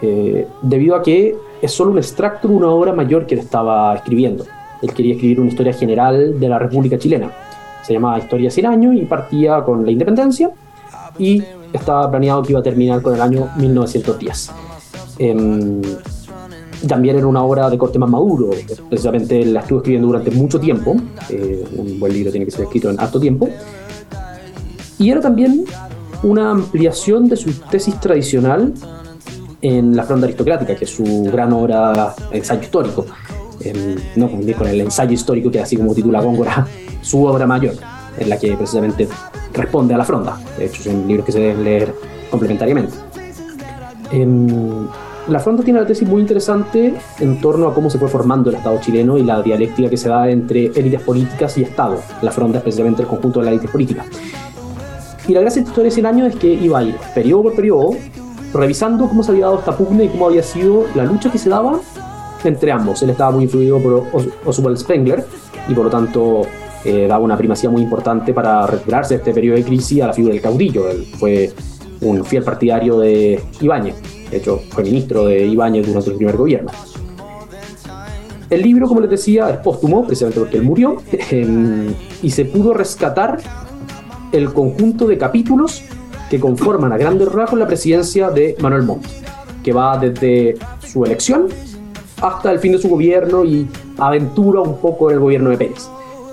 eh, 0.00 0.46
debido 0.62 0.96
a 0.96 1.02
que 1.02 1.36
es 1.60 1.70
solo 1.70 1.90
un 1.90 1.98
extracto 1.98 2.48
de 2.48 2.54
una 2.54 2.68
obra 2.68 2.94
mayor 2.94 3.26
que 3.26 3.34
él 3.34 3.40
estaba 3.40 3.94
escribiendo. 3.94 4.46
Él 4.80 4.94
quería 4.94 5.14
escribir 5.14 5.40
una 5.40 5.50
historia 5.50 5.74
general 5.74 6.40
de 6.40 6.48
la 6.48 6.58
República 6.58 6.96
Chilena. 6.96 7.30
Se 7.82 7.92
llamaba 7.92 8.18
Historia 8.18 8.50
100 8.50 8.66
años 8.66 8.94
y 8.94 9.04
partía 9.04 9.62
con 9.62 9.84
la 9.84 9.90
independencia 9.90 10.50
y 11.18 11.42
estaba 11.72 12.10
planeado 12.10 12.42
que 12.42 12.52
iba 12.52 12.60
a 12.60 12.62
terminar 12.62 13.02
con 13.02 13.14
el 13.14 13.20
año 13.20 13.48
1910. 13.56 14.50
También 16.86 17.16
era 17.16 17.26
una 17.26 17.42
obra 17.42 17.68
de 17.68 17.76
corte 17.76 17.98
más 17.98 18.08
maduro, 18.08 18.50
precisamente 18.88 19.44
la 19.44 19.60
estuvo 19.60 19.78
escribiendo 19.78 20.06
durante 20.06 20.30
mucho 20.30 20.60
tiempo, 20.60 20.96
eh, 21.28 21.64
un 21.76 21.98
buen 21.98 22.12
libro 22.12 22.30
tiene 22.30 22.46
que 22.46 22.52
ser 22.52 22.62
escrito 22.62 22.88
en 22.88 23.00
alto 23.00 23.18
tiempo, 23.18 23.48
y 24.98 25.10
era 25.10 25.20
también 25.20 25.64
una 26.22 26.52
ampliación 26.52 27.28
de 27.28 27.36
su 27.36 27.52
tesis 27.70 27.98
tradicional 27.98 28.72
en 29.60 29.96
La 29.96 30.04
Fronda 30.04 30.26
Aristocrática, 30.26 30.76
que 30.76 30.84
es 30.84 30.90
su 30.90 31.24
gran 31.32 31.52
obra 31.52 32.14
ensayo 32.30 32.62
histórico. 32.62 33.06
no 34.14 34.28
confundir 34.28 34.54
con 34.54 34.68
el 34.68 34.80
ensayo 34.80 35.12
histórico, 35.12 35.50
que 35.50 35.60
así 35.60 35.76
como 35.76 35.94
titula 35.94 36.20
Góngora, 36.20 36.64
su 37.02 37.24
obra 37.24 37.44
mayor, 37.44 37.74
en 38.18 38.28
la 38.28 38.38
que 38.38 38.56
precisamente 38.56 39.08
responde 39.52 39.94
a 39.94 39.98
La 39.98 40.04
Fronda. 40.04 40.38
De 40.56 40.66
hecho, 40.66 40.82
son 40.82 41.06
libros 41.06 41.26
que 41.26 41.32
se 41.32 41.40
deben 41.40 41.64
leer 41.64 41.94
complementariamente. 42.30 42.94
La 45.28 45.40
Fronda 45.40 45.62
tiene 45.62 45.78
una 45.78 45.86
tesis 45.86 46.08
muy 46.08 46.22
interesante 46.22 46.94
en 47.20 47.40
torno 47.40 47.68
a 47.68 47.74
cómo 47.74 47.90
se 47.90 47.98
fue 47.98 48.08
formando 48.08 48.48
el 48.48 48.56
Estado 48.56 48.80
chileno 48.80 49.18
y 49.18 49.24
la 49.24 49.42
dialéctica 49.42 49.90
que 49.90 49.98
se 49.98 50.08
da 50.08 50.30
entre 50.30 50.66
élites 50.66 51.02
políticas 51.02 51.58
y 51.58 51.62
Estado. 51.64 51.98
La 52.22 52.30
Fronda 52.30 52.58
es 52.58 52.62
precisamente 52.62 53.02
el 53.02 53.08
conjunto 53.08 53.40
de 53.40 53.44
las 53.44 53.52
élites 53.52 53.70
políticas. 53.70 54.06
Y 55.26 55.34
la 55.34 55.40
gracia 55.40 55.60
de 55.60 55.68
esta 55.68 55.70
historia 55.70 55.90
de 55.90 55.94
100 55.94 56.06
años 56.06 56.28
es 56.28 56.36
que 56.36 56.46
iba 56.46 56.78
a 56.78 56.82
ir 56.82 56.96
periodo 57.14 57.42
por 57.42 57.54
periodo 57.54 57.90
revisando 58.54 59.06
cómo 59.06 59.22
se 59.22 59.32
había 59.32 59.44
dado 59.44 59.58
esta 59.58 59.76
pugna 59.76 60.04
y 60.04 60.08
cómo 60.08 60.26
había 60.26 60.42
sido 60.42 60.86
la 60.94 61.04
lucha 61.04 61.30
que 61.30 61.36
se 61.36 61.50
daba 61.50 61.78
entre 62.44 62.72
ambos. 62.72 63.02
Él 63.02 63.10
estaba 63.10 63.30
muy 63.30 63.44
influido 63.44 63.78
por 63.78 64.04
Oswald 64.46 64.78
Spengler 64.78 65.26
y 65.68 65.74
por 65.74 65.84
lo 65.84 65.90
tanto 65.90 66.42
eh, 66.84 67.06
daba 67.08 67.24
una 67.24 67.36
primacía 67.36 67.70
muy 67.70 67.82
importante 67.82 68.32
para 68.32 68.66
retirarse 68.66 69.14
de 69.14 69.18
este 69.18 69.32
periodo 69.32 69.56
de 69.56 69.64
crisis 69.64 70.02
a 70.02 70.08
la 70.08 70.12
figura 70.12 70.34
del 70.34 70.42
caudillo. 70.42 70.88
Él 70.88 71.06
fue 71.18 71.52
un 72.00 72.24
fiel 72.24 72.44
partidario 72.44 72.98
de 72.98 73.40
Ibáñez. 73.60 73.96
De 74.30 74.36
hecho, 74.36 74.60
fue 74.70 74.84
ministro 74.84 75.24
de 75.26 75.46
Ibáñez 75.46 75.86
durante 75.86 76.10
el 76.10 76.16
primer 76.16 76.36
gobierno. 76.36 76.70
El 78.50 78.62
libro, 78.62 78.86
como 78.86 79.00
les 79.00 79.10
decía, 79.10 79.50
es 79.50 79.58
póstumo, 79.58 80.06
precisamente 80.06 80.40
porque 80.40 80.56
él 80.56 80.62
murió, 80.62 80.96
y 82.22 82.30
se 82.30 82.44
pudo 82.46 82.72
rescatar 82.72 83.38
el 84.32 84.52
conjunto 84.52 85.06
de 85.06 85.18
capítulos 85.18 85.82
que 86.30 86.38
conforman 86.38 86.92
a 86.92 86.98
grandes 86.98 87.30
rasgos 87.32 87.58
la 87.58 87.66
presidencia 87.66 88.30
de 88.30 88.56
Manuel 88.60 88.82
Montt, 88.84 89.04
que 89.62 89.72
va 89.72 89.98
desde 89.98 90.56
su 90.86 91.04
elección 91.04 91.48
hasta 92.20 92.50
el 92.50 92.58
fin 92.58 92.72
de 92.72 92.78
su 92.78 92.88
gobierno 92.88 93.44
y 93.44 93.66
aventura 93.98 94.60
un 94.60 94.78
poco 94.78 95.10
el 95.10 95.18
gobierno 95.18 95.50
de 95.50 95.56
Pérez. 95.56 95.88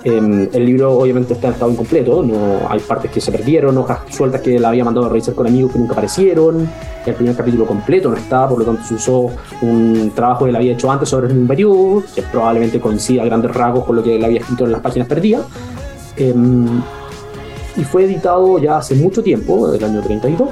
Em, 0.07 0.47
el 0.53 0.65
libro 0.65 0.99
obviamente 0.99 1.33
está 1.33 1.47
en 1.47 1.53
estado 1.53 1.71
incompleto, 1.71 2.21
no 2.21 2.69
hay 2.69 2.79
partes 2.79 3.09
que 3.09 3.19
se 3.19 3.31
perdieron, 3.31 3.75
hojas 3.79 4.01
sueltas 4.11 4.39
que 4.39 4.59
la 4.59 4.69
había 4.69 4.85
mandado 4.85 5.07
a 5.07 5.09
revisar 5.09 5.33
con 5.33 5.47
amigos 5.47 5.71
que 5.71 5.79
nunca 5.79 5.93
aparecieron, 5.93 6.69
el 7.07 7.15
primer 7.15 7.35
capítulo 7.35 7.65
completo 7.65 8.11
no 8.11 8.15
está, 8.15 8.47
por 8.47 8.59
lo 8.59 8.65
tanto 8.65 8.83
se 8.83 8.93
usó 8.93 9.31
un 9.63 10.11
trabajo 10.13 10.45
que 10.45 10.51
él 10.51 10.55
había 10.55 10.73
hecho 10.73 10.91
antes 10.91 11.09
sobre 11.09 11.33
un 11.33 11.47
periodo, 11.47 12.03
que 12.13 12.21
probablemente 12.21 12.79
coincida 12.79 13.23
a 13.23 13.25
grandes 13.25 13.51
rasgos 13.51 13.83
con 13.83 13.95
lo 13.95 14.03
que 14.03 14.15
él 14.15 14.23
había 14.23 14.41
escrito 14.41 14.65
en 14.65 14.73
las 14.73 14.81
páginas 14.81 15.07
perdidas. 15.07 15.41
Em, 16.17 16.83
y 17.75 17.83
fue 17.83 18.03
editado 18.05 18.59
ya 18.59 18.77
hace 18.77 18.93
mucho 18.93 19.23
tiempo, 19.23 19.71
del 19.71 19.83
año 19.83 20.01
32, 20.01 20.49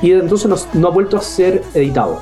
y 0.00 0.08
desde 0.08 0.22
entonces 0.22 0.68
no, 0.72 0.88
ha 0.88 0.90
vuelto 0.90 1.18
a 1.18 1.20
ser 1.20 1.62
editado. 1.74 2.20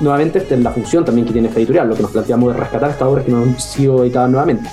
Nuevamente, 0.00 0.44
es 0.50 0.58
la 0.58 0.72
función 0.72 1.04
también 1.04 1.24
que 1.24 1.32
tiene 1.32 1.46
esta 1.46 1.60
editorial, 1.60 1.88
lo 1.88 1.94
que 1.94 2.02
nos 2.02 2.10
planteamos 2.10 2.52
de 2.52 2.58
rescatar 2.58 2.90
estas 2.90 3.06
obras 3.06 3.24
que 3.24 3.30
no 3.30 3.38
han 3.42 3.60
sido 3.60 4.02
editadas 4.02 4.28
nuevamente. 4.28 4.68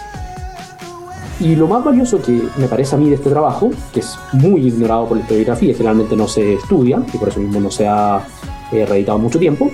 Y 1.41 1.55
lo 1.55 1.67
más 1.67 1.83
valioso 1.83 2.21
que 2.21 2.39
me 2.57 2.67
parece 2.67 2.95
a 2.95 2.99
mí 2.99 3.09
de 3.09 3.15
este 3.15 3.31
trabajo, 3.31 3.71
que 3.91 4.01
es 4.01 4.15
muy 4.31 4.67
ignorado 4.67 5.07
por 5.07 5.17
la 5.17 5.23
historiografía 5.23 5.73
generalmente 5.73 6.15
no 6.15 6.27
se 6.27 6.53
estudia, 6.53 7.03
y 7.11 7.17
por 7.17 7.29
eso 7.29 7.39
mismo 7.39 7.59
no 7.59 7.71
se 7.71 7.87
ha 7.87 8.23
eh, 8.71 8.85
reeditado 8.85 9.17
mucho 9.17 9.39
tiempo, 9.39 9.71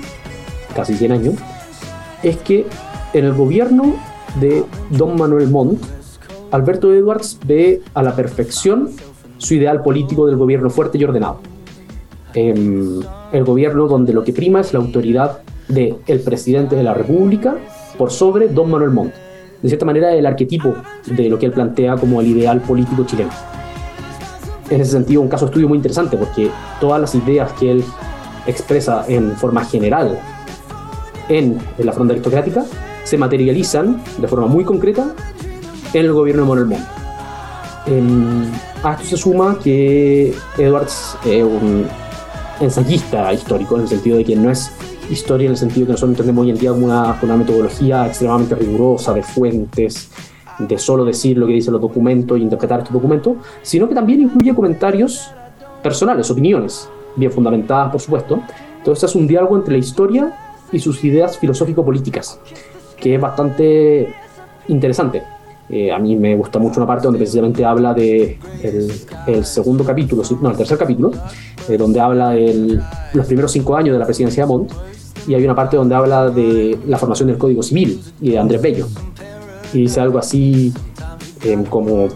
casi 0.73 0.95
100 0.95 1.11
años, 1.11 1.35
es 2.23 2.37
que 2.37 2.65
en 3.11 3.25
el 3.25 3.33
gobierno 3.33 3.95
de 4.39 4.63
Don 4.91 5.17
Manuel 5.17 5.49
Montt, 5.49 5.83
Alberto 6.51 6.93
Edwards 6.93 7.37
ve 7.45 7.81
a 7.93 8.01
la 8.01 8.15
perfección 8.15 8.91
su 9.37 9.55
ideal 9.55 9.83
político 9.83 10.25
del 10.25 10.37
gobierno 10.37 10.69
fuerte 10.69 10.97
y 10.97 11.03
ordenado. 11.03 11.41
Em, 12.33 13.01
el 13.33 13.43
gobierno 13.43 13.87
donde 13.87 14.13
lo 14.13 14.23
que 14.23 14.31
prima 14.31 14.61
es 14.61 14.71
la 14.71 14.79
autoridad 14.79 15.39
del 15.67 15.97
el 16.07 16.21
presidente 16.21 16.77
de 16.77 16.83
la 16.83 16.93
República 16.93 17.57
por 17.97 18.09
sobre 18.09 18.47
Don 18.47 18.71
Manuel 18.71 18.91
Montt 18.91 19.26
de 19.61 19.69
cierta 19.69 19.85
manera, 19.85 20.13
el 20.13 20.25
arquetipo 20.25 20.75
de 21.05 21.29
lo 21.29 21.39
que 21.39 21.47
él 21.47 21.51
plantea 21.51 21.95
como 21.95 22.21
el 22.21 22.27
ideal 22.27 22.61
político 22.61 23.05
chileno. 23.05 23.31
En 24.69 24.81
ese 24.81 24.91
sentido, 24.91 25.21
un 25.21 25.29
caso 25.29 25.45
de 25.45 25.51
estudio 25.51 25.67
muy 25.67 25.77
interesante 25.77 26.17
porque 26.17 26.51
todas 26.79 26.99
las 26.99 27.15
ideas 27.15 27.51
que 27.53 27.71
él 27.71 27.83
expresa 28.45 29.05
en 29.07 29.35
forma 29.35 29.63
general 29.63 30.19
en, 31.29 31.59
la 31.77 31.91
fronda 31.91 32.13
aristocrática 32.13 32.65
se 33.03 33.17
materializan 33.17 34.01
de 34.17 34.27
forma 34.27 34.47
muy 34.47 34.63
concreta 34.63 35.13
en 35.93 36.05
el 36.05 36.13
gobierno 36.13 36.43
de 36.43 36.47
Manuel 36.49 36.83
a 38.83 38.93
esto 38.93 39.05
se 39.05 39.17
suma 39.17 39.57
que 39.63 40.33
Edwards 40.57 41.17
es 41.25 41.43
un 41.43 41.87
ensayista 42.59 43.33
histórico, 43.33 43.75
en 43.75 43.83
el 43.83 43.87
sentido 43.87 44.17
de 44.17 44.25
que 44.25 44.35
no 44.35 44.51
es 44.51 44.71
historia 45.09 45.45
en 45.45 45.51
el 45.51 45.57
sentido 45.57 45.85
que 45.85 45.93
nosotros 45.93 46.11
entendemos 46.11 46.43
hoy 46.43 46.51
en 46.51 46.57
día 46.57 46.71
una, 46.71 47.17
una 47.21 47.37
metodología 47.37 48.07
extremadamente 48.07 48.55
rigurosa 48.55 49.13
de 49.13 49.23
fuentes, 49.23 50.09
de 50.59 50.77
solo 50.77 51.05
decir 51.05 51.37
lo 51.37 51.47
que 51.47 51.53
dicen 51.53 51.73
los 51.73 51.81
documentos 51.81 52.37
e 52.37 52.41
interpretar 52.41 52.79
estos 52.79 52.93
documentos, 52.93 53.37
sino 53.61 53.87
que 53.87 53.95
también 53.95 54.21
incluye 54.21 54.53
comentarios 54.53 55.31
personales, 55.83 56.29
opiniones, 56.29 56.89
bien 57.15 57.31
fundamentadas, 57.31 57.91
por 57.91 58.01
supuesto. 58.01 58.41
Entonces 58.77 59.09
es 59.09 59.15
un 59.15 59.27
diálogo 59.27 59.55
entre 59.55 59.73
la 59.73 59.79
historia 59.79 60.33
y 60.71 60.79
sus 60.79 61.03
ideas 61.03 61.37
filosófico-políticas, 61.37 62.39
que 62.99 63.15
es 63.15 63.21
bastante 63.21 64.13
interesante. 64.67 65.23
Eh, 65.69 65.91
a 65.91 65.99
mí 65.99 66.15
me 66.15 66.35
gusta 66.35 66.59
mucho 66.59 66.79
una 66.79 66.87
parte 66.87 67.03
donde 67.03 67.19
precisamente 67.19 67.65
habla 67.65 67.93
de 67.93 68.39
el, 68.63 69.45
segundo 69.45 69.83
capítulo, 69.83 70.23
no, 70.41 70.51
el 70.51 70.57
tercer 70.57 70.77
capítulo, 70.77 71.11
eh, 71.67 71.77
donde 71.77 71.99
habla 71.99 72.29
de 72.29 72.79
los 73.13 73.25
primeros 73.25 73.51
cinco 73.51 73.75
años 73.75 73.93
de 73.93 73.99
la 73.99 74.05
presidencia 74.05 74.43
de 74.43 74.47
Montt, 74.47 74.71
y 75.27 75.35
hay 75.35 75.43
una 75.43 75.53
parte 75.53 75.75
donde 75.75 75.93
habla 75.93 76.29
de 76.29 76.79
la 76.87 76.97
formación 76.97 77.27
del 77.27 77.37
Código 77.37 77.61
Civil 77.61 78.01
y 78.21 78.31
de 78.31 78.39
Andrés 78.39 78.61
Bello. 78.61 78.87
Y 79.73 79.81
dice 79.81 79.99
algo 79.99 80.17
así 80.17 80.73
em, 81.43 81.65
como, 81.65 82.07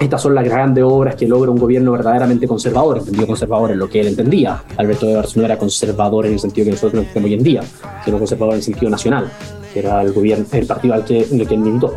estas 0.00 0.20
son 0.20 0.34
las 0.34 0.44
grandes 0.44 0.82
obras 0.82 1.14
que 1.14 1.28
logra 1.28 1.50
un 1.50 1.58
gobierno 1.58 1.92
verdaderamente 1.92 2.48
conservador, 2.48 2.98
entendido 2.98 3.26
conservador 3.28 3.70
en 3.70 3.78
lo 3.78 3.88
que 3.88 4.00
él 4.00 4.08
entendía. 4.08 4.64
Alberto 4.76 5.06
de 5.06 5.22
no 5.36 5.44
era 5.44 5.56
conservador 5.56 6.26
en 6.26 6.32
el 6.32 6.40
sentido 6.40 6.64
que 6.64 6.72
nosotros 6.72 7.04
entendemos 7.04 7.28
hoy 7.28 7.34
en 7.34 7.42
día, 7.44 7.62
sino 8.04 8.18
conservador 8.18 8.54
en 8.54 8.58
el 8.58 8.64
sentido 8.64 8.90
nacional, 8.90 9.30
que 9.72 9.78
era 9.78 10.02
el, 10.02 10.12
gobierno, 10.12 10.44
el 10.50 10.66
partido 10.66 10.94
al 10.94 11.04
que, 11.04 11.22
en 11.22 11.40
el 11.40 11.46
que 11.46 11.54
él 11.54 11.60
militó. 11.60 11.94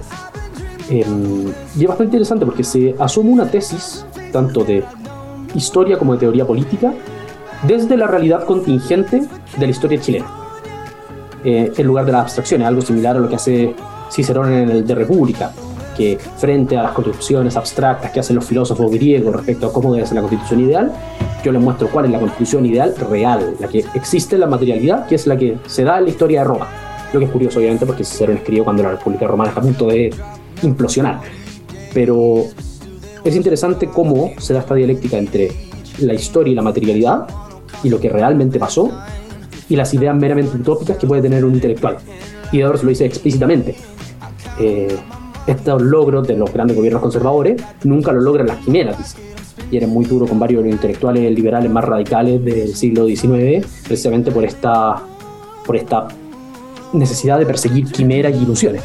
Em, 0.90 1.48
y 1.76 1.82
es 1.82 1.88
bastante 1.88 2.04
interesante 2.04 2.46
porque 2.46 2.64
se 2.64 2.94
asume 3.00 3.32
una 3.32 3.50
tesis, 3.50 4.06
tanto 4.32 4.64
de 4.64 4.84
historia 5.56 5.98
como 5.98 6.14
de 6.14 6.20
teoría 6.20 6.46
política, 6.46 6.94
desde 7.66 7.98
la 7.98 8.06
realidad 8.06 8.46
contingente 8.46 9.24
de 9.58 9.66
la 9.66 9.72
historia 9.72 10.00
chilena. 10.00 10.43
Eh, 11.44 11.72
en 11.76 11.88
lugar 11.88 12.06
de 12.06 12.12
las 12.12 12.22
abstracciones, 12.24 12.68
algo 12.68 12.82
similar 12.82 13.16
a 13.18 13.20
lo 13.20 13.30
que 13.30 13.36
hace 13.36 13.76
Cicerón 14.12 14.54
en 14.54 14.70
el 14.70 14.86
De 14.86 14.96
República, 14.96 15.52
que 15.96 16.18
frente 16.38 16.78
a 16.78 16.84
las 16.84 16.92
constituciones 16.94 17.56
abstractas 17.56 18.12
que 18.12 18.20
hacen 18.20 18.36
los 18.36 18.46
filósofos 18.46 18.92
griegos 18.92 19.36
respecto 19.36 19.68
a 19.68 19.74
cómo 19.74 19.94
debe 19.94 20.06
ser 20.06 20.16
la 20.16 20.22
constitución 20.22 20.60
ideal, 20.62 20.92
yo 21.44 21.52
les 21.52 21.62
muestro 21.62 21.90
cuál 21.90 22.06
es 22.06 22.12
la 22.12 22.20
constitución 22.20 22.66
ideal 22.66 22.96
real, 23.10 23.56
la 23.60 23.68
que 23.68 23.84
existe 23.94 24.36
en 24.36 24.42
la 24.42 24.48
materialidad, 24.48 25.08
que 25.08 25.16
es 25.16 25.28
la 25.28 25.38
que 25.38 25.58
se 25.68 25.84
da 25.84 25.98
en 25.98 26.06
la 26.06 26.10
historia 26.10 26.40
de 26.40 26.46
Roma. 26.46 26.68
Lo 27.12 27.20
que 27.20 27.26
es 27.26 27.32
curioso, 27.32 27.60
obviamente, 27.60 27.86
porque 27.86 28.04
Cicerón 28.04 28.38
escribió 28.38 28.64
cuando 28.64 28.82
la 28.82 28.92
República 28.92 29.28
Romana 29.28 29.50
está 29.50 29.60
a 29.62 29.64
punto 29.64 29.88
de 29.88 30.12
implosionar. 30.64 31.20
Pero 31.94 32.46
es 33.24 33.36
interesante 33.36 33.88
cómo 33.88 34.32
se 34.40 34.54
da 34.54 34.62
esta 34.62 34.74
dialéctica 34.74 35.18
entre 35.18 35.52
la 36.00 36.14
historia 36.14 36.52
y 36.52 36.56
la 36.56 36.62
materialidad 36.62 37.28
y 37.84 37.90
lo 37.90 38.00
que 38.00 38.10
realmente 38.10 38.58
pasó 38.58 38.90
y 39.70 39.76
las 39.76 39.94
ideas 39.94 40.16
meramente 40.16 40.58
utópicas 40.58 40.98
que 40.98 41.08
puede 41.08 41.22
tener 41.22 41.46
un 41.46 41.54
intelectual. 41.54 41.98
Y 42.52 42.58
se 42.58 42.64
lo 42.64 42.90
dice 42.90 43.06
explícitamente. 43.06 43.76
Eh, 44.60 44.96
estos 45.48 45.82
logros 45.82 46.28
de 46.28 46.38
los 46.38 46.54
grandes 46.54 46.78
gobiernos 46.78 47.02
conservadores 47.02 47.62
nunca 47.84 48.12
los 48.12 48.24
logran 48.24 48.48
las 48.48 48.58
quimeras, 48.58 48.98
dice. 48.98 49.18
Y 49.72 49.78
eres 49.78 49.90
muy 49.90 50.06
duro 50.06 50.28
con 50.28 50.40
varios 50.40 50.66
intelectuales 50.66 51.32
liberales 51.34 51.72
más 51.72 51.84
radicales 51.84 52.44
del 52.44 52.76
siglo 52.76 53.08
XIX, 53.08 53.66
precisamente 53.88 54.32
por 54.32 54.46
esta, 54.46 55.02
por 55.66 55.76
esta 55.76 56.08
necesidad 56.94 57.40
de 57.40 57.46
perseguir 57.46 57.86
quimeras 57.92 58.34
y 58.36 58.44
ilusiones. 58.44 58.84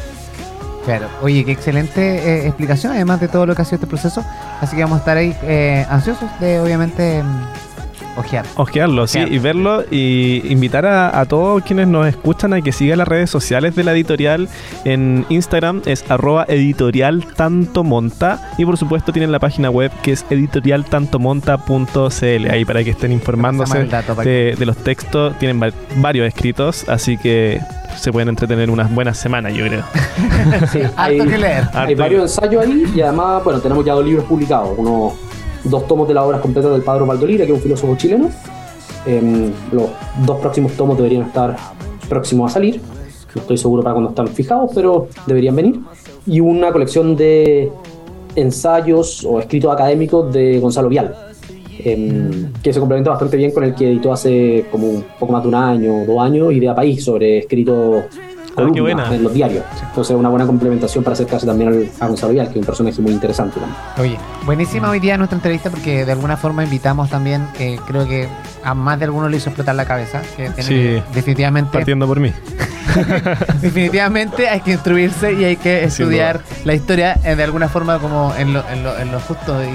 Claro. 0.85 1.07
Oye, 1.21 1.45
qué 1.45 1.51
excelente 1.51 2.01
eh, 2.01 2.47
explicación, 2.47 2.93
además 2.93 3.19
de 3.21 3.27
todo 3.27 3.45
lo 3.45 3.55
que 3.55 3.61
ha 3.61 3.65
sido 3.65 3.75
este 3.75 3.87
proceso. 3.87 4.23
Así 4.59 4.75
que 4.75 4.81
vamos 4.81 4.97
a 4.97 4.99
estar 4.99 5.17
ahí 5.17 5.35
eh, 5.43 5.85
ansiosos 5.89 6.27
de, 6.39 6.59
obviamente, 6.59 7.21
ojear. 8.17 8.45
Ojearlo, 8.55 9.07
sí, 9.07 9.19
y 9.29 9.37
verlo 9.39 9.83
y 9.89 10.41
invitar 10.51 10.85
a, 10.85 11.19
a 11.19 11.25
todos 11.25 11.63
quienes 11.63 11.87
nos 11.87 12.07
escuchan 12.07 12.53
a 12.53 12.61
que 12.61 12.71
sigan 12.71 12.97
las 12.99 13.07
redes 13.07 13.29
sociales 13.29 13.75
de 13.75 13.83
la 13.83 13.91
editorial. 13.93 14.47
En 14.85 15.25
Instagram 15.29 15.81
es 15.85 16.09
arroba 16.09 16.45
editorial 16.47 17.25
tanto 17.35 17.83
monta 17.83 18.51
y 18.57 18.65
por 18.65 18.77
supuesto 18.77 19.11
tienen 19.11 19.31
la 19.31 19.39
página 19.39 19.69
web 19.69 19.91
que 20.01 20.11
es 20.13 20.25
editorialtantomonta.cl 20.29 22.49
ahí 22.51 22.65
para 22.65 22.83
que 22.83 22.91
estén 22.91 23.11
informándose 23.11 23.85
dato 23.85 24.15
de, 24.15 24.55
de 24.57 24.65
los 24.65 24.77
textos. 24.77 25.37
Tienen 25.39 25.61
va- 25.61 25.71
varios 25.97 26.27
escritos, 26.27 26.87
así 26.89 27.17
que 27.17 27.59
se 27.97 28.11
pueden 28.11 28.29
entretener 28.29 28.69
unas 28.69 28.93
buenas 28.93 29.17
semanas, 29.17 29.53
yo 29.53 29.65
creo. 29.65 29.83
Sí, 30.71 30.79
Harto 30.95 31.25
que 31.25 31.37
leer. 31.37 31.63
Hay 31.73 31.95
varios 31.95 32.37
ensayos 32.37 32.65
ahí 32.65 32.83
y 32.95 33.01
además, 33.01 33.43
bueno, 33.43 33.59
tenemos 33.59 33.83
ya 33.85 33.93
dos 33.93 34.05
libros 34.05 34.25
publicados. 34.25 34.69
Unos 34.77 35.13
dos 35.63 35.87
tomos 35.87 36.07
de 36.07 36.13
las 36.13 36.23
obras 36.23 36.41
completas 36.41 36.71
del 36.71 36.81
Padre 36.81 37.05
Valdolira, 37.05 37.45
que 37.45 37.51
es 37.51 37.57
un 37.57 37.63
filósofo 37.63 37.95
chileno. 37.95 38.29
Em, 39.05 39.51
los 39.71 39.89
dos 40.25 40.39
próximos 40.39 40.73
tomos 40.73 40.97
deberían 40.97 41.23
estar 41.23 41.55
próximos 42.07 42.51
a 42.51 42.53
salir. 42.53 42.81
No 43.35 43.41
estoy 43.41 43.57
seguro 43.57 43.83
para 43.83 43.93
cuando 43.93 44.09
están 44.09 44.27
fijados, 44.27 44.71
pero 44.73 45.07
deberían 45.25 45.55
venir. 45.55 45.79
Y 46.25 46.39
una 46.39 46.71
colección 46.71 47.15
de 47.15 47.71
ensayos 48.35 49.25
o 49.25 49.39
escritos 49.39 49.71
académicos 49.73 50.31
de 50.33 50.59
Gonzalo 50.59 50.89
Vial, 50.89 51.15
em, 51.83 52.51
que 52.61 52.73
se 52.73 52.79
complementa 52.79 53.11
bastante 53.11 53.37
bien 53.37 53.51
con 53.51 53.63
el 53.63 53.73
que 53.75 53.87
editó 53.87 54.11
hace 54.11 54.65
como 54.71 54.87
un 54.89 55.05
poco 55.19 55.31
más 55.31 55.43
de 55.43 55.49
un 55.49 55.55
año, 55.55 56.05
dos 56.05 56.19
años, 56.19 56.51
Idea 56.53 56.75
País, 56.75 57.03
sobre 57.03 57.39
escritos 57.39 58.03
columnas 58.67 59.11
en 59.13 59.23
los 59.23 59.33
diarios. 59.33 59.63
Entonces, 59.81 60.15
una 60.15 60.29
buena 60.29 60.45
complementación 60.45 61.03
para 61.03 61.13
acercarse 61.13 61.45
también 61.45 61.69
al- 61.69 61.89
a 61.99 62.07
Gonzalo 62.07 62.33
Vial, 62.33 62.47
que 62.47 62.53
es 62.53 62.57
un 62.59 62.65
personaje 62.65 63.01
muy 63.01 63.11
interesante 63.11 63.59
también. 63.59 63.77
Oye, 63.97 64.17
buenísima 64.45 64.89
hoy 64.89 64.99
día 64.99 65.17
nuestra 65.17 65.35
entrevista 65.37 65.69
porque 65.69 66.05
de 66.05 66.11
alguna 66.11 66.37
forma 66.37 66.63
invitamos 66.63 67.09
también, 67.09 67.47
creo 67.87 68.07
que 68.07 68.27
a 68.63 68.73
más 68.73 68.99
de 68.99 69.05
alguno 69.05 69.29
le 69.29 69.37
hizo 69.37 69.49
explotar 69.49 69.75
la 69.75 69.85
cabeza, 69.85 70.21
que 70.35 70.49
tiene 70.49 70.63
Sí. 70.63 70.69
que- 70.73 71.03
definitivamente, 71.13 71.71
Partiendo 71.71 72.05
por 72.07 72.19
mí. 72.19 72.33
definitivamente 73.61 74.49
hay 74.49 74.61
que 74.61 74.71
instruirse 74.71 75.33
y 75.33 75.43
hay 75.43 75.55
que 75.57 75.83
estudiar 75.83 76.41
la 76.65 76.73
historia 76.73 77.19
eh, 77.23 77.35
de 77.35 77.43
alguna 77.43 77.67
forma 77.69 77.99
como 77.99 78.33
en 78.37 78.53
lo, 78.53 78.63
en 78.69 78.83
lo, 78.83 78.97
en 78.97 79.11
lo 79.11 79.19
justo 79.19 79.55
y, 79.63 79.67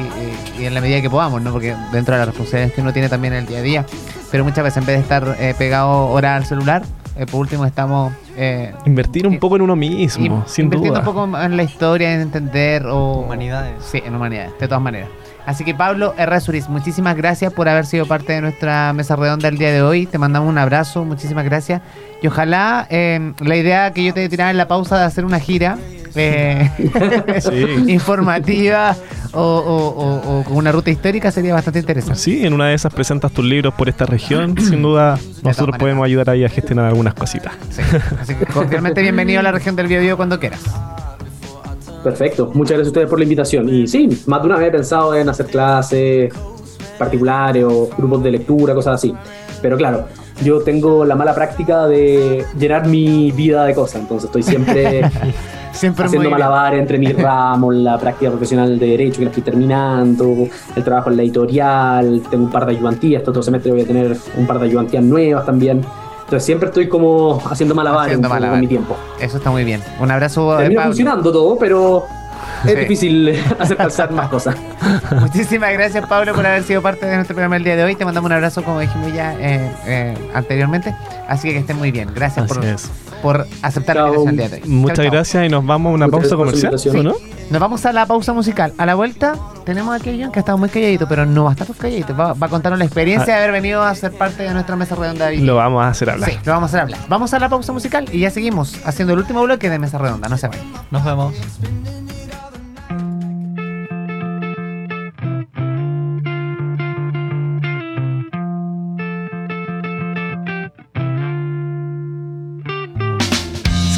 y- 0.58 0.62
y 0.62 0.66
en 0.66 0.74
la 0.74 0.80
medida 0.80 1.00
que 1.00 1.10
podamos, 1.10 1.40
¿no? 1.42 1.52
Porque 1.52 1.74
dentro 1.92 2.14
de 2.14 2.18
las 2.18 2.28
responsabilidades 2.28 2.74
que 2.74 2.80
uno 2.80 2.92
tiene 2.92 3.08
también 3.08 3.34
en 3.34 3.40
el 3.40 3.46
día 3.46 3.58
a 3.58 3.62
día, 3.62 3.86
pero 4.30 4.44
muchas 4.44 4.64
veces 4.64 4.78
en 4.78 4.86
vez 4.86 4.96
de 4.96 5.02
estar 5.02 5.36
eh, 5.38 5.54
pegado 5.56 6.06
horas 6.08 6.36
al 6.42 6.46
celular, 6.46 6.82
eh, 7.16 7.26
por 7.26 7.40
último 7.40 7.64
estamos... 7.64 8.12
eh, 8.36 8.72
Invertir 8.86 9.26
un 9.26 9.34
Y- 9.34 9.38
poco 9.38 9.56
en 9.56 9.62
uno 9.62 9.76
mismo, 9.76 10.44
sin 10.46 10.64
invirtiendo 10.64 11.00
duda. 11.00 11.08
un 11.08 11.14
poco 11.30 11.38
en 11.40 11.56
la 11.56 11.62
historia, 11.62 12.14
en 12.14 12.20
entender 12.20 12.86
o... 12.86 13.20
Humanidades. 13.20 13.74
Sí, 13.84 14.02
en 14.04 14.14
humanidades, 14.14 14.52
de 14.58 14.66
todas 14.68 14.82
maneras. 14.82 15.08
Así 15.46 15.62
que 15.62 15.74
Pablo 15.74 16.14
Errázuriz, 16.16 16.68
muchísimas 16.70 17.16
gracias 17.16 17.52
por 17.52 17.68
haber 17.68 17.84
sido 17.84 18.06
parte 18.06 18.32
de 18.32 18.40
nuestra 18.40 18.92
mesa 18.94 19.14
redonda 19.14 19.48
el 19.48 19.58
día 19.58 19.72
de 19.72 19.82
hoy. 19.82 20.06
Te 20.06 20.16
mandamos 20.16 20.48
un 20.48 20.56
abrazo, 20.56 21.04
muchísimas 21.04 21.44
gracias. 21.44 21.82
Y 22.22 22.26
ojalá 22.28 22.86
eh, 22.88 23.34
la 23.40 23.54
idea 23.56 23.92
que 23.92 24.02
yo 24.04 24.14
te 24.14 24.26
tiraba 24.30 24.50
en 24.50 24.56
la 24.56 24.68
pausa 24.68 24.98
de 24.98 25.04
hacer 25.04 25.26
una 25.26 25.38
gira 25.40 25.76
eh, 26.16 26.70
Sí. 27.40 27.92
informativa 27.92 28.94
o, 29.32 29.40
o- 29.40 29.88
o- 30.04 30.40
o 30.40 30.44
con 30.44 30.56
una 30.56 30.70
ruta 30.72 30.90
histórica 30.90 31.30
sería 31.30 31.54
bastante 31.54 31.80
interesante. 31.80 32.18
Sí, 32.20 32.44
en 32.46 32.52
una 32.52 32.68
de 32.68 32.74
esas 32.74 32.92
presentas 32.94 33.32
tus 33.32 33.44
libros 33.44 33.74
por 33.74 33.88
esta 33.88 34.06
región. 34.06 34.56
Sin 34.60 34.82
duda, 34.82 35.18
nosotros 35.42 35.76
podemos 35.78 36.04
ayudar 36.04 36.30
ahí 36.30 36.44
a 36.44 36.48
gestionar 36.48 36.86
algunas 36.86 37.14
cositas. 37.14 37.52
Sí. 37.70 37.82
Así 38.20 38.34
que 38.34 38.46
cordialmente 38.46 39.02
bienvenido 39.02 39.40
a 39.40 39.42
la 39.42 39.52
región 39.52 39.74
del 39.76 39.86
Biobío 39.88 40.16
cuando 40.16 40.38
quieras. 40.38 40.60
Perfecto, 42.02 42.50
muchas 42.54 42.72
gracias 42.76 42.88
a 42.88 42.90
ustedes 42.90 43.08
por 43.08 43.18
la 43.18 43.24
invitación. 43.24 43.68
Y 43.68 43.86
sí, 43.86 44.22
más 44.26 44.42
de 44.42 44.46
una 44.46 44.58
vez 44.58 44.68
he 44.68 44.72
pensado 44.72 45.14
en 45.14 45.28
hacer 45.28 45.46
clases 45.46 46.32
particulares 46.98 47.64
o 47.64 47.88
grupos 47.96 48.22
de 48.22 48.30
lectura, 48.30 48.74
cosas 48.74 48.96
así. 48.96 49.14
Pero 49.62 49.78
claro, 49.78 50.06
yo 50.42 50.60
tengo 50.60 51.04
la 51.06 51.14
mala 51.16 51.34
práctica 51.34 51.86
de 51.86 52.44
llenar 52.58 52.86
mi 52.86 53.32
vida 53.32 53.64
de 53.64 53.74
cosas, 53.74 54.02
entonces 54.02 54.26
estoy 54.26 54.42
siempre 54.42 55.00
Siempre 55.74 56.06
haciendo 56.06 56.30
malabares 56.30 56.80
entre 56.80 56.98
mis 56.98 57.14
ramos, 57.20 57.74
la 57.74 57.98
práctica 57.98 58.30
profesional 58.30 58.78
de 58.78 58.86
Derecho 58.86 59.18
que 59.18 59.24
la 59.24 59.30
estoy 59.30 59.42
terminando, 59.42 60.46
el 60.76 60.84
trabajo 60.84 61.10
en 61.10 61.16
la 61.16 61.22
editorial, 61.24 62.22
tengo 62.30 62.44
un 62.44 62.50
par 62.50 62.64
de 62.66 62.72
ayudantías, 62.76 63.20
este 63.20 63.30
otro 63.30 63.42
semestre 63.42 63.72
voy 63.72 63.82
a 63.82 63.86
tener 63.86 64.16
un 64.36 64.46
par 64.46 64.58
de 64.60 64.66
ayudantías 64.66 65.02
nuevas 65.04 65.44
también. 65.44 65.82
Entonces 66.24 66.44
siempre 66.46 66.68
estoy 66.68 66.88
como 66.88 67.42
haciendo 67.50 67.74
malabares 67.74 68.12
Haciendo 68.12 68.28
malabares. 68.28 68.52
con 68.54 68.60
mi 68.60 68.66
tiempo. 68.66 68.96
Eso 69.20 69.36
está 69.36 69.50
muy 69.50 69.62
bien. 69.64 69.82
Un 70.00 70.10
abrazo 70.10 70.56
Termina 70.56 70.80
Pablo. 70.82 70.92
funcionando 70.92 71.30
todo, 71.32 71.58
pero 71.58 72.06
es 72.66 72.72
Sí. 72.72 72.78
difícil 72.80 73.44
hacer 73.58 73.76
calzar 73.76 74.10
más 74.12 74.28
cosas. 74.28 74.56
Muchísimas 75.20 75.72
gracias, 75.72 76.06
Pablo, 76.06 76.34
por 76.34 76.46
haber 76.46 76.62
sido 76.62 76.82
parte 76.82 77.06
de 77.06 77.14
nuestro 77.16 77.34
programa 77.34 77.56
el 77.56 77.64
día 77.64 77.76
de 77.76 77.84
hoy. 77.84 77.94
Te 77.96 78.04
mandamos 78.04 78.28
un 78.28 78.32
abrazo, 78.32 78.62
como 78.62 78.80
dijimos 78.80 79.12
ya 79.12 79.34
eh, 79.38 79.70
eh, 79.86 80.30
anteriormente. 80.34 80.94
Así 81.28 81.48
que 81.48 81.54
que 81.54 81.60
estén 81.60 81.78
muy 81.78 81.90
bien. 81.90 82.10
Gracias 82.14 82.44
Así 82.44 82.54
por, 82.54 82.64
es. 82.64 82.90
por 83.22 83.46
aceptar 83.62 83.96
Chao. 83.96 84.06
la 84.06 84.14
invitación 84.14 84.28
el 84.30 84.36
día 84.36 84.48
de 84.48 84.62
hoy. 84.62 84.68
Muchas 84.68 84.96
Chao, 84.96 85.04
chao. 85.06 85.12
gracias 85.12 85.46
y 85.46 85.48
nos 85.48 85.64
vamos 85.66 85.90
a 85.90 85.94
una 85.94 86.06
Muchas 86.06 86.20
pausa 86.20 86.36
comercial, 86.36 86.78
su 86.78 86.88
¿o 86.88 86.92
invitación. 86.92 87.22
no? 87.30 87.34
Nos 87.50 87.60
vamos 87.60 87.84
a 87.84 87.92
la 87.92 88.06
pausa 88.06 88.32
musical. 88.32 88.72
A 88.78 88.86
la 88.86 88.94
vuelta 88.94 89.34
tenemos 89.66 89.94
aquí 89.94 90.08
a 90.10 90.24
John 90.24 90.32
que 90.32 90.38
ha 90.38 90.40
estado 90.40 90.56
muy 90.56 90.70
calladito, 90.70 91.06
pero 91.06 91.26
no 91.26 91.44
va 91.44 91.50
a 91.50 91.52
estar 91.52 91.66
calladito. 91.76 92.16
Va, 92.16 92.32
va 92.32 92.46
a 92.46 92.50
contarnos 92.50 92.78
la 92.78 92.86
experiencia 92.86 93.34
de 93.34 93.40
haber 93.40 93.52
venido 93.52 93.82
a 93.82 93.94
ser 93.94 94.12
parte 94.12 94.42
de 94.44 94.50
nuestra 94.52 94.76
mesa 94.76 94.94
redonda. 94.94 95.26
de 95.26 95.36
Lo 95.38 95.56
vamos 95.56 95.84
a 95.84 95.88
hacer 95.88 96.08
hablar. 96.10 96.30
Sí, 96.30 96.38
lo 96.44 96.52
vamos 96.52 96.68
a 96.68 96.70
hacer 96.70 96.80
hablar. 96.80 97.00
Vamos 97.08 97.34
a 97.34 97.38
la 97.38 97.48
pausa 97.50 97.72
musical 97.72 98.06
y 98.12 98.20
ya 98.20 98.30
seguimos 98.30 98.76
haciendo 98.86 99.12
el 99.12 99.18
último 99.20 99.42
bloque 99.42 99.68
de 99.68 99.78
mesa 99.78 99.98
redonda. 99.98 100.28
No 100.28 100.38
se 100.38 100.48
vayan. 100.48 100.64
Nos 100.90 101.04
vemos. 101.04 101.34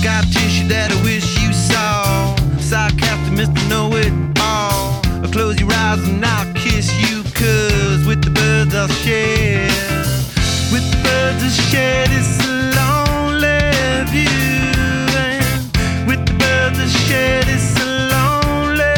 Scar 0.07 0.23
tissue 0.23 0.69
that 0.69 0.93
I 0.93 1.03
wish 1.03 1.27
you 1.43 1.53
saw. 1.53 2.37
Sarcastic 2.63 3.35
Mr. 3.35 3.59
Know 3.69 3.91
It 3.97 4.15
All. 4.39 5.03
I'll 5.19 5.33
close 5.33 5.59
your 5.59 5.73
eyes 5.73 5.99
and 6.07 6.25
I'll 6.25 6.47
kiss 6.55 6.87
you, 7.03 7.25
cause 7.35 8.07
with 8.07 8.23
the 8.23 8.31
birds 8.31 8.73
I'll 8.73 8.87
share. 9.03 9.67
With 10.71 10.87
the 10.93 10.99
birds 11.03 11.43
I'll 11.43 11.59
share 11.75 12.07
this 12.07 12.39
lonely 12.79 13.67
view. 14.15 14.31
And 15.27 16.07
with 16.07 16.23
the 16.25 16.37
birds 16.39 16.79
I'll 16.79 17.03
share 17.11 17.43
this 17.43 17.67
lonely 18.15 18.95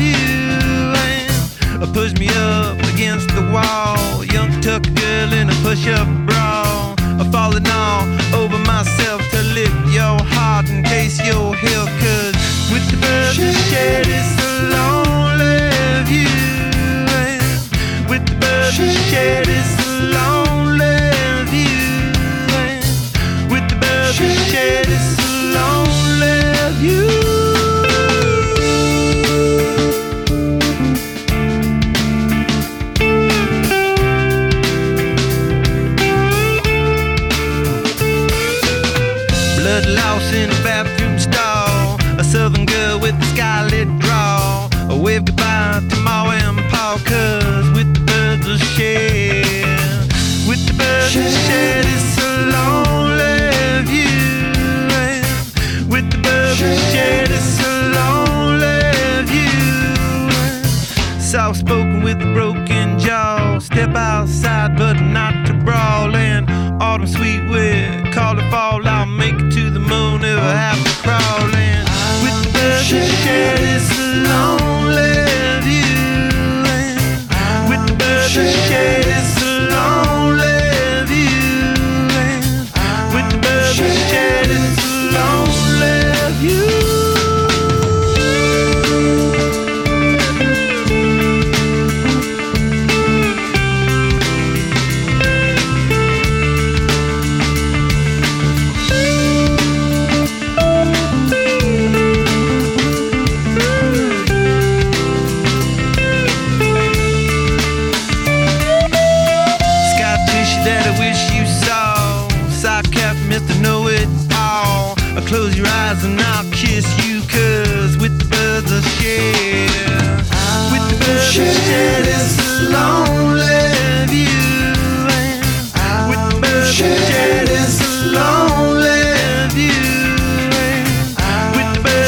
view. 0.00 0.96
And 1.84 1.92
push 1.92 2.14
me 2.16 2.28
up 2.32 2.80
against 2.94 3.28
the 3.36 3.44
wall. 3.52 4.24
Young 4.24 4.58
tuck 4.62 4.84
girl 4.96 5.34
in 5.34 5.50
a 5.50 5.56
push 5.60 5.86
up 5.88 6.08
bra. 6.24 6.96
I'm 7.20 7.30
falling 7.30 7.68
all 7.68 8.08
over 8.40 8.56
myself 8.64 9.05
place 11.06 11.26
you're 11.26 11.54
cause 11.54 12.34
with 12.72 12.90
the 12.90 12.96
birds 13.00 13.36
she 13.36 13.52
shed 13.70 14.06
it's 14.08 14.28
so 14.38 14.48
lonely 14.74 16.04
view. 16.04 16.28
And 17.22 18.10
with 18.10 18.26
the 18.26 18.34
birds 18.40 18.76
she 18.76 18.88
shed 19.10 19.46
it's. 19.48 19.75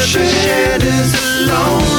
shed 0.09 0.81
alone. 0.81 1.98